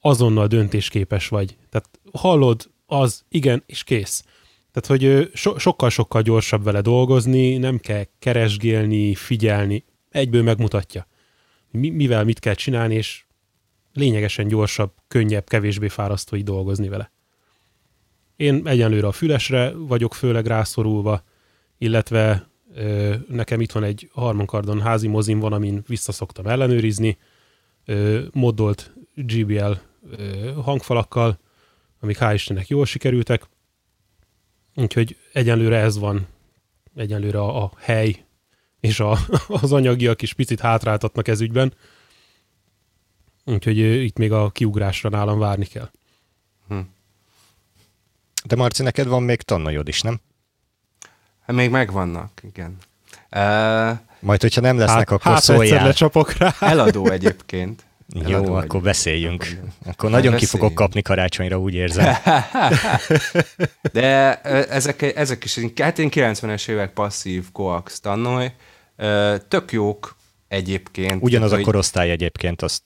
azonnal 0.00 0.46
döntésképes 0.46 1.28
vagy. 1.28 1.56
Tehát 1.70 1.88
hallod, 2.12 2.70
az, 2.86 3.24
igen, 3.28 3.62
és 3.66 3.84
kész. 3.84 4.24
Tehát, 4.72 5.00
hogy 5.00 5.30
so, 5.34 5.58
sokkal-sokkal 5.58 6.22
gyorsabb 6.22 6.64
vele 6.64 6.80
dolgozni, 6.80 7.56
nem 7.56 7.78
kell 7.78 8.04
keresgélni, 8.18 9.14
figyelni, 9.14 9.84
egyből 10.10 10.42
megmutatja, 10.42 11.06
mi, 11.74 11.90
mivel 11.90 12.24
mit 12.24 12.38
kell 12.38 12.54
csinálni, 12.54 12.94
és 12.94 13.24
lényegesen 13.92 14.48
gyorsabb, 14.48 14.92
könnyebb, 15.08 15.48
kevésbé 15.48 15.88
fárasztó 15.88 16.36
így 16.36 16.44
dolgozni 16.44 16.88
vele. 16.88 17.12
Én 18.36 18.66
egyenlőre 18.66 19.06
a 19.06 19.12
fülesre 19.12 19.72
vagyok 19.72 20.14
főleg 20.14 20.46
rászorulva, 20.46 21.22
illetve 21.78 22.48
ö, 22.74 23.14
nekem 23.28 23.60
itt 23.60 23.72
van 23.72 23.84
egy 23.84 24.10
harmankardon 24.12 24.80
házi 24.80 25.08
mozim 25.08 25.38
van, 25.38 25.52
amin 25.52 25.82
visszaszoktam 25.86 26.46
ellenőrizni, 26.46 27.18
ö, 27.84 28.22
moddolt 28.32 28.92
GBL 29.14 29.72
ö, 30.10 30.52
hangfalakkal, 30.62 31.38
amik 32.00 32.16
hál' 32.20 32.34
Istennek 32.34 32.68
jól 32.68 32.86
sikerültek, 32.86 33.48
úgyhogy 34.74 35.16
egyenlőre 35.32 35.78
ez 35.78 35.98
van, 35.98 36.26
egyenlőre 36.94 37.38
a, 37.38 37.62
a 37.62 37.72
hely 37.76 38.24
és 38.84 39.00
a, 39.00 39.18
az 39.48 39.72
anyagiak 39.72 40.22
is 40.22 40.32
picit 40.32 40.60
hátráltatnak 40.60 41.28
ez 41.28 41.40
ügyben, 41.40 41.72
Úgyhogy 43.44 43.78
itt 43.78 44.18
még 44.18 44.32
a 44.32 44.50
kiugrásra 44.50 45.08
nálam 45.08 45.38
várni 45.38 45.64
kell. 45.64 45.90
Hm. 46.68 46.78
De 48.44 48.56
Marci, 48.56 48.82
neked 48.82 49.06
van 49.06 49.22
még 49.22 49.42
tannajod 49.42 49.88
is, 49.88 50.00
nem? 50.00 50.20
Hát 51.46 51.56
még 51.56 51.70
megvannak, 51.70 52.30
igen. 52.42 52.76
Uh, 53.30 53.98
Majd, 54.20 54.40
hogyha 54.40 54.60
nem 54.60 54.78
lesznek, 54.78 55.08
hát, 55.08 55.18
akkor 55.18 55.32
hát 55.32 55.42
szóljál. 55.42 55.86
lecsapok 55.86 56.32
rá. 56.32 56.54
Eladó 56.60 57.10
egyébként. 57.10 57.84
Eladó 58.14 58.30
Jó, 58.30 58.36
egyébként. 58.36 58.64
akkor 58.64 58.80
beszéljünk. 58.80 59.42
Akkor 59.42 59.70
hát 59.80 59.96
nagyon 59.96 60.12
beszéljünk. 60.12 60.38
ki 60.38 60.46
fogok 60.46 60.74
kapni 60.74 61.02
karácsonyra, 61.02 61.58
úgy 61.58 61.74
érzem. 61.74 62.14
De 63.92 64.40
ezek, 64.68 65.02
ezek 65.02 65.44
is, 65.44 65.58
hát 65.76 65.98
én 65.98 66.08
90-es 66.12 66.68
évek 66.68 66.92
passzív 66.92 67.52
coax 67.52 68.00
tannoly, 68.00 68.54
tök 69.48 69.72
jók 69.72 70.16
egyébként. 70.48 71.22
Ugyanaz 71.22 71.48
tehát, 71.48 71.64
a 71.64 71.66
korosztály 71.66 72.10
egyébként, 72.10 72.62
azt 72.62 72.82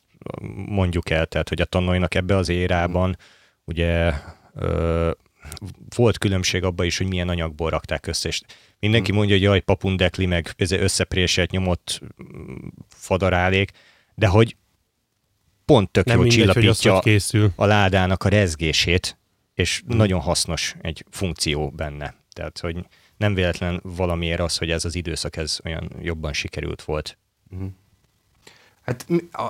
mondjuk 0.67 1.11
el, 1.11 1.27
tehát 1.27 1.49
hogy 1.49 1.61
a 1.61 1.65
tanulóinak 1.65 2.15
ebbe 2.15 2.37
az 2.37 2.49
érában 2.49 3.17
ugye 3.65 4.13
ö, 4.55 5.11
volt 5.97 6.19
különbség 6.19 6.63
abban 6.65 6.87
is, 6.87 6.99
hogy 6.99 7.07
milyen 7.07 7.29
anyagból 7.29 7.71
rakták 7.71 8.07
össze, 8.07 8.29
és 8.29 8.41
mindenki 8.79 9.13
mondja, 9.13 9.35
hogy 9.35 9.45
jaj, 9.45 9.61
papundekli, 9.61 10.27
meg 10.27 10.55
összepréselt 10.69 11.51
nyomott 11.51 12.01
fadarálék, 12.89 13.71
de 14.15 14.27
hogy 14.27 14.57
pont 15.65 15.91
tök 15.91 16.11
jó 16.11 16.27
csillapítja 16.27 16.99
készül. 16.99 17.53
a 17.57 17.65
ládának 17.65 18.25
a 18.25 18.29
rezgését, 18.29 19.19
és 19.55 19.83
hmm. 19.87 19.97
nagyon 19.97 20.21
hasznos 20.21 20.75
egy 20.81 21.05
funkció 21.11 21.71
benne. 21.71 22.15
Tehát, 22.33 22.59
hogy 22.59 22.87
nem 23.19 23.35
véletlen 23.35 23.81
valamiért 23.83 24.41
az, 24.41 24.57
hogy 24.57 24.71
ez 24.71 24.85
az 24.85 24.95
időszak 24.95 25.37
ez 25.37 25.59
olyan 25.65 25.91
jobban 26.03 26.33
sikerült 26.33 26.83
volt. 26.83 27.19
Hmm. 27.51 27.77
Hát 28.83 29.07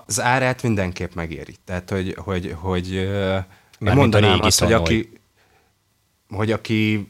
az 0.06 0.20
árát 0.20 0.62
mindenképp 0.62 1.14
megéri. 1.14 1.54
Tehát, 1.64 1.90
hogy, 1.90 2.14
hogy, 2.18 2.54
hogy 2.58 2.92
én 2.92 3.44
mondanám 3.78 4.40
azt, 4.40 4.60
hogy 4.60 4.72
aki, 4.72 5.10
hogy 6.28 6.52
aki 6.52 7.06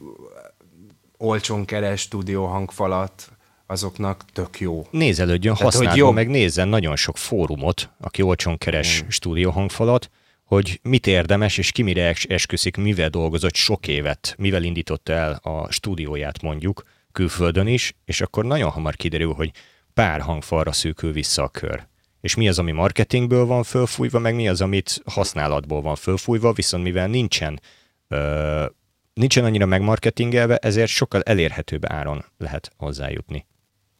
olcsón 1.17 1.65
keres 1.65 2.01
stúdió 2.01 2.45
hangfalat, 2.45 3.31
azoknak 3.65 4.25
tök 4.33 4.59
jó. 4.59 4.87
Nézelődjön, 4.91 5.55
használjon, 5.55 6.13
meg 6.13 6.29
nézzen 6.29 6.67
nagyon 6.67 6.95
sok 6.95 7.17
fórumot, 7.17 7.89
aki 7.99 8.21
olcsón 8.21 8.57
keres 8.57 9.03
mm. 9.03 9.07
stúdió 9.07 9.51
hangfalat, 9.51 10.09
hogy 10.49 10.79
mit 10.83 11.07
érdemes, 11.07 11.57
és 11.57 11.71
ki 11.71 11.81
mire 11.81 12.15
esküszik, 12.27 12.77
mivel 12.77 13.09
dolgozott 13.09 13.55
sok 13.55 13.87
évet, 13.87 14.35
mivel 14.37 14.63
indította 14.63 15.13
el 15.13 15.33
a 15.43 15.71
stúdióját 15.71 16.41
mondjuk, 16.41 16.83
külföldön 17.11 17.67
is, 17.67 17.95
és 18.05 18.21
akkor 18.21 18.45
nagyon 18.45 18.69
hamar 18.69 18.95
kiderül, 18.95 19.33
hogy 19.33 19.51
pár 19.93 20.21
hangfalra 20.21 20.71
szűkül 20.71 21.11
vissza 21.11 21.43
a 21.43 21.47
kör 21.47 21.87
és 22.21 22.35
mi 22.35 22.47
az, 22.47 22.59
ami 22.59 22.71
marketingből 22.71 23.45
van 23.45 23.63
fölfújva, 23.63 24.19
meg 24.19 24.35
mi 24.35 24.47
az, 24.47 24.61
amit 24.61 25.01
használatból 25.05 25.81
van 25.81 25.95
fölfújva, 25.95 26.53
viszont 26.53 26.83
mivel 26.83 27.07
nincsen, 27.07 27.59
ö, 28.07 28.65
nincsen 29.13 29.43
annyira 29.43 29.65
megmarketingelve, 29.65 30.57
ezért 30.57 30.89
sokkal 30.89 31.21
elérhetőbb 31.21 31.91
áron 31.91 32.25
lehet 32.37 32.71
hozzájutni. 32.77 33.45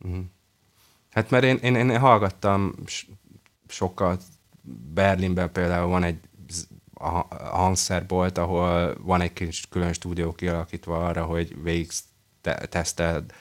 Mm. 0.07 0.19
Hát 1.09 1.29
mert 1.29 1.43
én, 1.43 1.55
én, 1.55 1.75
én 1.75 1.99
hallgattam 1.99 2.75
sokat, 3.67 4.23
Berlinben 4.93 5.51
például 5.51 5.87
van 5.87 6.03
egy 6.03 6.19
hangszerbolt, 7.51 8.37
ahol 8.37 8.95
van 9.01 9.21
egy 9.21 9.33
kis 9.33 9.67
külön 9.69 9.93
stúdió 9.93 10.31
kialakítva 10.31 11.07
arra, 11.07 11.23
hogy 11.25 11.63
végig 11.63 11.89
te- 12.41 12.65
teszted, 12.65 13.33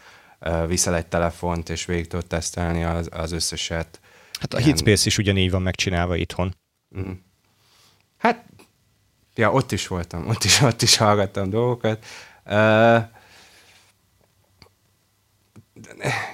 viszel 0.66 0.96
egy 0.96 1.06
telefont, 1.06 1.68
és 1.68 1.84
végig 1.84 2.06
tudod 2.06 2.26
tesztelni 2.26 2.84
az, 2.84 3.08
az 3.12 3.32
összeset 3.32 4.00
Hát 4.40 4.54
a 4.54 4.58
Hitspace 4.58 5.06
is 5.06 5.18
ugyanígy 5.18 5.50
van 5.50 5.62
megcsinálva 5.62 6.16
itthon. 6.16 6.54
Mm. 6.98 7.10
Hát, 8.16 8.44
ja, 9.34 9.52
ott 9.52 9.72
is 9.72 9.86
voltam, 9.86 10.28
ott 10.28 10.44
is, 10.44 10.60
ott 10.60 10.82
is 10.82 10.96
hallgattam 10.96 11.50
dolgokat. 11.50 12.04
Uh, 12.44 13.02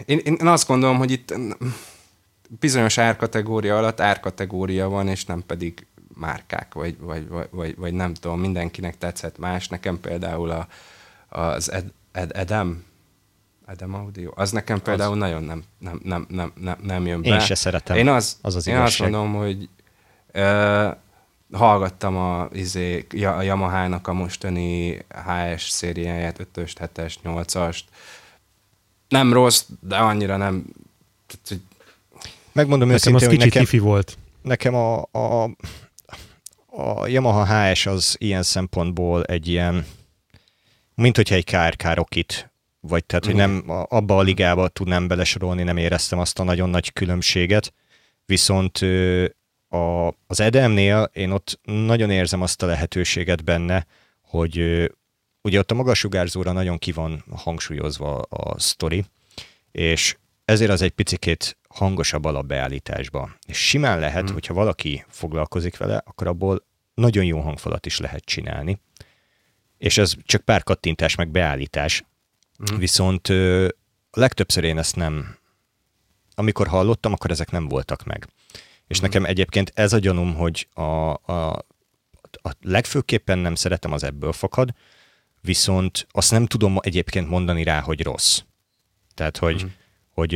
én, 0.05 0.19
én 0.19 0.47
azt 0.47 0.67
gondolom, 0.67 0.99
hogy 0.99 1.11
itt 1.11 1.35
bizonyos 2.49 2.99
árkategória 2.99 3.77
alatt 3.77 4.01
árkategória 4.01 4.89
van, 4.89 5.09
és 5.09 5.25
nem 5.25 5.43
pedig 5.47 5.87
márkák, 6.15 6.75
vagy, 6.75 6.99
vagy, 6.99 7.29
vagy, 7.51 7.77
vagy 7.77 7.93
nem 7.93 8.15
tudom, 8.15 8.41
mindenkinek 8.41 8.99
tetszett 8.99 9.39
más. 9.39 9.69
Nekem 9.69 10.01
például 10.01 10.51
a, 10.51 10.69
az 11.29 11.73
Ed, 11.73 11.93
Ed, 12.13 12.31
Edem, 12.35 12.85
Adam 13.67 13.95
Audio. 13.95 14.31
Az 14.35 14.51
nekem 14.51 14.83
például 14.83 15.13
az... 15.13 15.19
nagyon 15.19 15.43
nem, 15.43 15.63
nem, 15.79 16.01
nem, 16.03 16.27
nem, 16.29 16.53
nem, 16.61 16.79
nem 16.83 17.07
jön 17.07 17.23
be. 17.23 17.29
Én 17.29 17.41
se 17.41 17.55
szeretem. 17.55 17.97
Én, 17.97 18.09
az, 18.09 18.39
az, 18.43 18.55
az 18.55 18.67
én 18.67 18.77
azt 18.77 18.99
mondom, 18.99 19.35
hogy 19.35 19.69
uh, 20.35 20.97
hallgattam 21.53 22.17
a, 22.17 22.49
izé, 22.53 23.07
a 23.11 23.43
Yamaha-nak 23.43 24.09
a 24.09 24.13
mostani 24.13 24.99
HS 25.09 25.69
szériáját, 25.69 26.47
5-öst, 26.55 26.91
7-est, 26.95 27.15
8-ast. 27.25 27.81
Nem 29.09 29.33
rossz, 29.33 29.65
de 29.81 29.97
annyira 29.97 30.37
nem... 30.37 30.65
Megmondom 32.53 32.89
nekem 32.89 33.15
őszintén, 33.15 33.29
az 33.29 33.45
kicsit 33.45 33.63
nekem, 33.63 33.81
volt. 33.81 34.19
Nekem 34.43 34.75
a, 34.75 35.03
a, 35.13 35.51
a 36.77 37.07
Yamaha 37.07 37.71
HS 37.73 37.87
az 37.87 38.17
ilyen 38.19 38.43
szempontból 38.43 39.25
egy 39.25 39.49
ilyen, 39.49 39.87
mint 40.95 41.17
hogyha 41.17 41.35
egy 41.35 41.45
KRK 41.45 41.95
Rockit 41.95 42.53
vagy 42.89 43.05
tehát, 43.05 43.25
hogy 43.25 43.35
nem 43.35 43.65
abba 43.67 44.17
a 44.17 44.23
ligába 44.23 44.69
tudnám 44.69 45.09
belesorolni, 45.09 45.63
nem 45.63 45.77
éreztem 45.77 46.19
azt 46.19 46.39
a 46.39 46.43
nagyon 46.43 46.71
nagy 46.71 46.93
különbséget, 46.93 47.73
viszont 48.27 48.79
a, 49.69 50.07
az 50.27 50.41
Edemnél 50.41 51.11
én 51.13 51.31
ott 51.31 51.61
nagyon 51.63 52.11
érzem 52.11 52.43
azt 52.43 52.63
a 52.63 52.67
lehetőséget 52.67 53.45
benne, 53.45 53.87
hogy 54.21 54.59
ugye 55.43 55.59
ott 55.59 55.71
a 55.71 55.75
magasugárzóra 55.75 56.53
nagyon 56.53 56.79
ki 56.79 56.93
van 56.93 57.25
hangsúlyozva 57.31 58.19
a 58.19 58.59
sztori, 58.59 59.05
és 59.73 60.17
ezért 60.45 60.71
az 60.71 60.83
egy 60.83 60.91
picikét 60.91 61.57
hangosabb 61.69 62.25
alapbeállításba. 62.25 63.31
És 63.47 63.69
simán 63.69 63.99
lehet, 63.99 64.31
mm. 64.31 64.33
hogyha 64.33 64.55
valaki 64.55 65.05
foglalkozik 65.09 65.77
vele, 65.77 66.03
akkor 66.05 66.27
abból 66.27 66.65
nagyon 66.95 67.25
jó 67.25 67.41
hangfalat 67.41 67.87
is 67.87 67.99
lehet 67.99 68.25
csinálni. 68.25 68.81
És 69.79 69.99
ez 69.99 70.15
csak 70.23 70.41
pár 70.41 70.63
kattintás 70.63 71.15
meg 71.15 71.29
beállítás, 71.29 72.05
Mm. 72.73 72.79
Viszont 72.79 73.29
a 74.11 74.21
legtöbbször 74.21 74.65
én 74.65 74.79
ezt 74.79 74.97
nem, 74.97 75.39
amikor 76.35 76.67
hallottam, 76.67 77.13
akkor 77.13 77.31
ezek 77.31 77.51
nem 77.51 77.69
voltak 77.69 78.05
meg. 78.05 78.29
És 78.87 78.99
mm. 78.99 79.03
nekem 79.03 79.25
egyébként 79.25 79.73
ez 79.75 79.93
a 79.93 79.99
gyanúm, 79.99 80.35
hogy 80.35 80.69
a, 80.73 80.83
a, 80.83 81.65
a 82.33 82.51
legfőképpen 82.61 83.39
nem 83.39 83.55
szeretem 83.55 83.93
az 83.93 84.03
ebből 84.03 84.33
fakad, 84.33 84.75
viszont 85.41 86.07
azt 86.11 86.31
nem 86.31 86.47
tudom 86.47 86.77
egyébként 86.81 87.29
mondani 87.29 87.63
rá, 87.63 87.81
hogy 87.81 88.03
rossz. 88.03 88.41
Tehát, 89.15 89.37
hogy, 89.37 89.65
mm. 89.65 89.69
hogy 90.11 90.35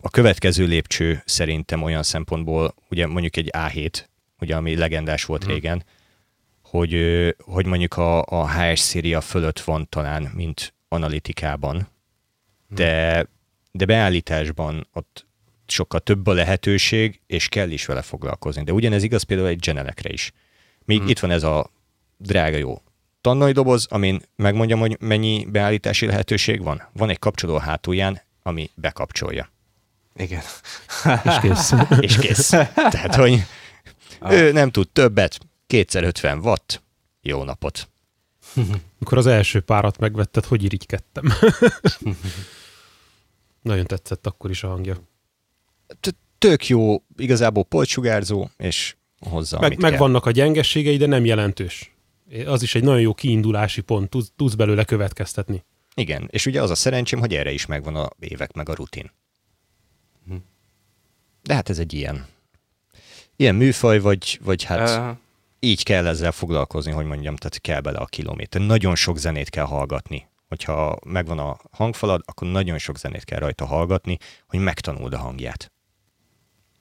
a 0.00 0.10
következő 0.10 0.66
lépcső 0.66 1.22
szerintem 1.24 1.82
olyan 1.82 2.02
szempontból, 2.02 2.74
ugye 2.90 3.06
mondjuk 3.06 3.36
egy 3.36 3.50
A7, 3.52 4.04
ugye 4.40 4.56
ami 4.56 4.76
legendás 4.76 5.24
volt 5.24 5.44
mm. 5.44 5.48
régen, 5.48 5.84
hogy, 6.62 6.94
hogy 7.44 7.66
mondjuk 7.66 7.96
a, 7.96 8.22
a 8.22 8.50
HS 8.50 8.78
széria 8.78 9.20
fölött 9.20 9.60
van 9.60 9.88
talán, 9.88 10.30
mint 10.34 10.74
analitikában, 10.88 11.88
de, 12.68 13.26
de 13.72 13.84
beállításban 13.84 14.86
ott 14.92 15.26
sokkal 15.66 16.00
több 16.00 16.26
a 16.26 16.32
lehetőség, 16.32 17.20
és 17.26 17.48
kell 17.48 17.70
is 17.70 17.86
vele 17.86 18.02
foglalkozni. 18.02 18.62
De 18.62 18.72
ugyanez 18.72 19.02
igaz 19.02 19.22
például 19.22 19.48
egy 19.48 19.58
genelekre 19.58 20.12
is. 20.12 20.32
Még 20.84 20.98
hmm. 20.98 21.08
itt 21.08 21.18
van 21.18 21.30
ez 21.30 21.42
a 21.42 21.70
drága 22.16 22.56
jó 22.56 22.82
tannai 23.20 23.52
doboz, 23.52 23.86
amin 23.90 24.20
megmondjam, 24.36 24.80
hogy 24.80 24.96
mennyi 25.00 25.46
beállítási 25.50 26.06
lehetőség 26.06 26.62
van. 26.62 26.82
Van 26.92 27.08
egy 27.08 27.18
kapcsoló 27.18 27.56
hátulján, 27.56 28.20
ami 28.42 28.70
bekapcsolja. 28.74 29.50
Igen. 30.14 30.42
És 31.24 31.34
kész. 31.40 31.72
és 32.00 32.16
kész. 32.16 32.48
Tehát, 32.74 33.14
hogy 33.14 33.44
ah. 34.20 34.32
ő 34.32 34.52
nem 34.52 34.70
tud 34.70 34.88
többet, 34.88 35.38
kétszer 35.66 36.04
50 36.04 36.38
watt, 36.38 36.82
jó 37.20 37.44
napot. 37.44 37.88
Mikor 38.98 39.18
az 39.18 39.26
első 39.26 39.60
párat 39.60 39.98
megvetted, 39.98 40.44
hogy 40.44 40.64
irigykedtem. 40.64 41.24
Nagyon 43.62 43.86
tetszett 43.86 44.26
akkor 44.26 44.50
is 44.50 44.62
a 44.62 44.68
hangja. 44.68 45.08
Tök 46.38 46.66
jó, 46.66 47.02
igazából 47.16 47.64
polcsugárzó, 47.64 48.48
és 48.56 48.96
hozzá, 49.18 49.58
meg, 49.58 49.80
meg 49.80 49.98
vannak 49.98 50.26
a 50.26 50.30
gyengességei, 50.30 50.96
de 50.96 51.06
nem 51.06 51.24
jelentős. 51.24 51.94
Az 52.46 52.62
is 52.62 52.74
egy 52.74 52.82
nagyon 52.82 53.00
jó 53.00 53.14
kiindulási 53.14 53.80
pont, 53.80 54.10
tudsz, 54.10 54.32
tudsz 54.36 54.54
belőle 54.54 54.84
következtetni. 54.84 55.64
Igen, 55.94 56.28
és 56.30 56.46
ugye 56.46 56.62
az 56.62 56.70
a 56.70 56.74
szerencsém, 56.74 57.18
hogy 57.18 57.34
erre 57.34 57.52
is 57.52 57.66
megvan 57.66 57.96
a 57.96 58.10
évek 58.18 58.52
meg 58.52 58.68
a 58.68 58.74
rutin. 58.74 59.10
Hm. 60.26 60.34
De 61.42 61.54
hát 61.54 61.68
ez 61.68 61.78
egy 61.78 61.92
ilyen, 61.92 62.26
ilyen 63.40 63.54
műfaj, 63.54 63.98
vagy, 63.98 64.40
vagy 64.42 64.62
hát 64.62 65.10
uh. 65.10 65.16
így 65.58 65.82
kell 65.82 66.06
ezzel 66.06 66.32
foglalkozni, 66.32 66.92
hogy 66.92 67.06
mondjam, 67.06 67.36
tehát 67.36 67.60
kell 67.60 67.80
bele 67.80 67.98
a 67.98 68.04
kilométer. 68.04 68.60
Nagyon 68.60 68.94
sok 68.94 69.18
zenét 69.18 69.50
kell 69.50 69.64
hallgatni. 69.64 70.28
Hogyha 70.48 70.98
megvan 71.04 71.38
a 71.38 71.58
hangfalad, 71.70 72.22
akkor 72.24 72.48
nagyon 72.48 72.78
sok 72.78 72.98
zenét 72.98 73.24
kell 73.24 73.38
rajta 73.38 73.64
hallgatni, 73.64 74.18
hogy 74.46 74.60
megtanuld 74.60 75.12
a 75.12 75.18
hangját. 75.18 75.72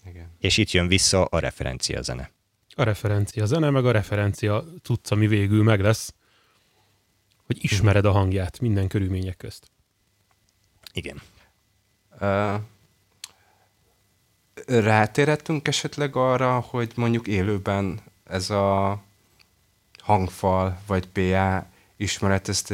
Igen. 0.05 0.35
És 0.39 0.57
itt 0.57 0.71
jön 0.71 0.87
vissza 0.87 1.25
a 1.25 1.39
referencia 1.39 2.01
zene. 2.01 2.31
A 2.75 2.83
referencia 2.83 3.45
zene, 3.45 3.69
meg 3.69 3.85
a 3.85 3.91
referencia 3.91 4.63
tudsz, 4.81 5.11
ami 5.11 5.27
végül 5.27 5.63
meg 5.63 5.81
lesz, 5.81 6.13
hogy 7.45 7.57
ismered 7.63 8.05
a 8.05 8.11
hangját 8.11 8.59
minden 8.59 8.87
körülmények 8.87 9.37
közt. 9.37 9.71
Igen. 10.93 11.21
Uh, 12.21 12.61
rátérhetünk 14.67 15.67
esetleg 15.67 16.15
arra, 16.15 16.59
hogy 16.59 16.91
mondjuk 16.95 17.27
élőben 17.27 17.99
ez 18.29 18.49
a 18.49 18.99
hangfal 19.97 20.79
vagy 20.87 21.07
PA 21.07 21.65
ismeret, 21.97 22.49
ezt 22.49 22.73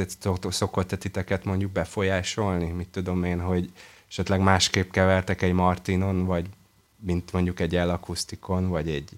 szokott 0.50 0.88
titeket 0.88 1.46
mondjuk 1.46 1.72
befolyásolni? 1.72 2.72
Mit 2.72 2.88
tudom 2.88 3.24
én, 3.24 3.40
hogy 3.40 3.70
esetleg 4.10 4.40
másképp 4.40 4.92
kevertek 4.92 5.42
egy 5.42 5.54
Martinon, 5.54 6.26
vagy 6.26 6.46
mint 7.06 7.32
mondjuk 7.32 7.60
egy 7.60 7.76
elakusztikon, 7.76 8.70
vagy 8.70 8.90
egy... 8.90 9.10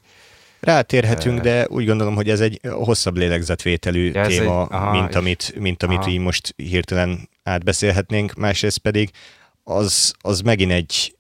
Rátérhetünk, 0.60 1.38
uh, 1.38 1.44
de 1.44 1.68
úgy 1.70 1.86
gondolom, 1.86 2.16
hogy 2.16 2.30
ez 2.30 2.40
egy 2.40 2.60
hosszabb 2.70 3.16
lélegzetvételű 3.16 4.12
téma, 4.12 4.62
egy, 4.62 4.68
aha, 4.70 4.92
mint 4.92 5.16
amit, 5.16 5.54
mint 5.60 5.84
amit 5.84 6.08
így 6.08 6.20
most 6.20 6.54
hirtelen 6.56 7.30
átbeszélhetnénk. 7.44 8.34
Másrészt 8.34 8.78
pedig 8.78 9.10
az, 9.64 10.14
az 10.22 10.42
megint 10.42 10.72
egy 10.72 11.17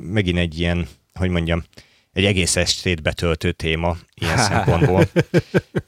megint 0.00 0.38
egy 0.38 0.58
ilyen, 0.58 0.88
hogy 1.14 1.30
mondjam, 1.30 1.64
egy 2.12 2.24
egész 2.24 2.56
estét 2.56 3.02
betöltő 3.02 3.52
téma 3.52 3.96
ilyen 4.14 4.38
szempontból. 4.48 5.08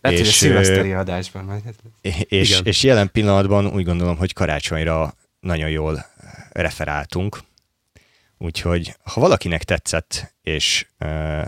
és, 0.01 0.43
a 0.43 0.99
adásban 0.99 1.45
majd. 1.45 1.63
És, 2.29 2.61
és 2.65 2.83
jelen 2.83 3.11
pillanatban 3.13 3.67
úgy 3.67 3.85
gondolom, 3.85 4.17
hogy 4.17 4.33
karácsonyra 4.33 5.15
nagyon 5.41 5.71
jól 5.71 6.07
referáltunk. 6.51 7.39
Úgyhogy 8.39 8.97
ha 9.03 9.21
valakinek 9.21 9.65
tetszett, 9.65 10.35
és 10.43 10.87
uh, 10.99 11.45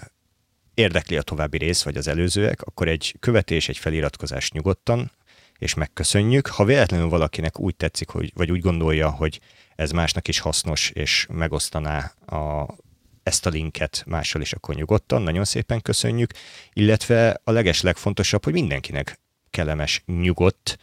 érdekli 0.74 1.16
a 1.16 1.22
további 1.22 1.58
rész, 1.58 1.82
vagy 1.82 1.96
az 1.96 2.08
előzőek, 2.08 2.62
akkor 2.62 2.88
egy 2.88 3.16
követés, 3.20 3.68
egy 3.68 3.78
feliratkozás 3.78 4.50
nyugodtan, 4.50 5.12
és 5.58 5.74
megköszönjük. 5.74 6.46
Ha 6.46 6.64
véletlenül 6.64 7.08
valakinek 7.08 7.58
úgy 7.58 7.76
tetszik, 7.76 8.08
hogy, 8.08 8.32
vagy 8.34 8.50
úgy 8.50 8.60
gondolja, 8.60 9.10
hogy 9.10 9.40
ez 9.76 9.90
másnak 9.90 10.28
is 10.28 10.38
hasznos, 10.38 10.90
és 10.90 11.26
megosztaná 11.30 11.98
a, 12.26 12.74
ezt 13.22 13.46
a 13.46 13.50
linket 13.50 14.02
mással 14.06 14.40
is, 14.40 14.52
akkor 14.52 14.74
nyugodtan, 14.74 15.22
nagyon 15.22 15.44
szépen 15.44 15.80
köszönjük, 15.80 16.32
illetve 16.72 17.40
a 17.44 17.50
leges 17.50 17.80
legfontosabb, 17.80 18.44
hogy 18.44 18.52
mindenkinek 18.52 19.20
kellemes, 19.50 20.02
nyugodt 20.06 20.78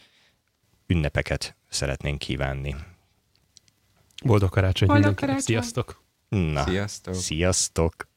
ünnepeket 0.86 1.56
szeretnénk 1.68 2.18
kívánni. 2.18 2.76
Boldog 4.24 4.50
karácsony 4.50 4.88
Boldog 4.88 5.04
mindenkinek, 5.06 5.30
karácsony. 5.30 5.54
sziasztok! 5.54 6.02
Na, 6.28 6.64
sziasztok! 6.64 7.14
Sziasztok! 7.14 8.08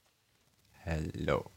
Hello! 0.83 1.52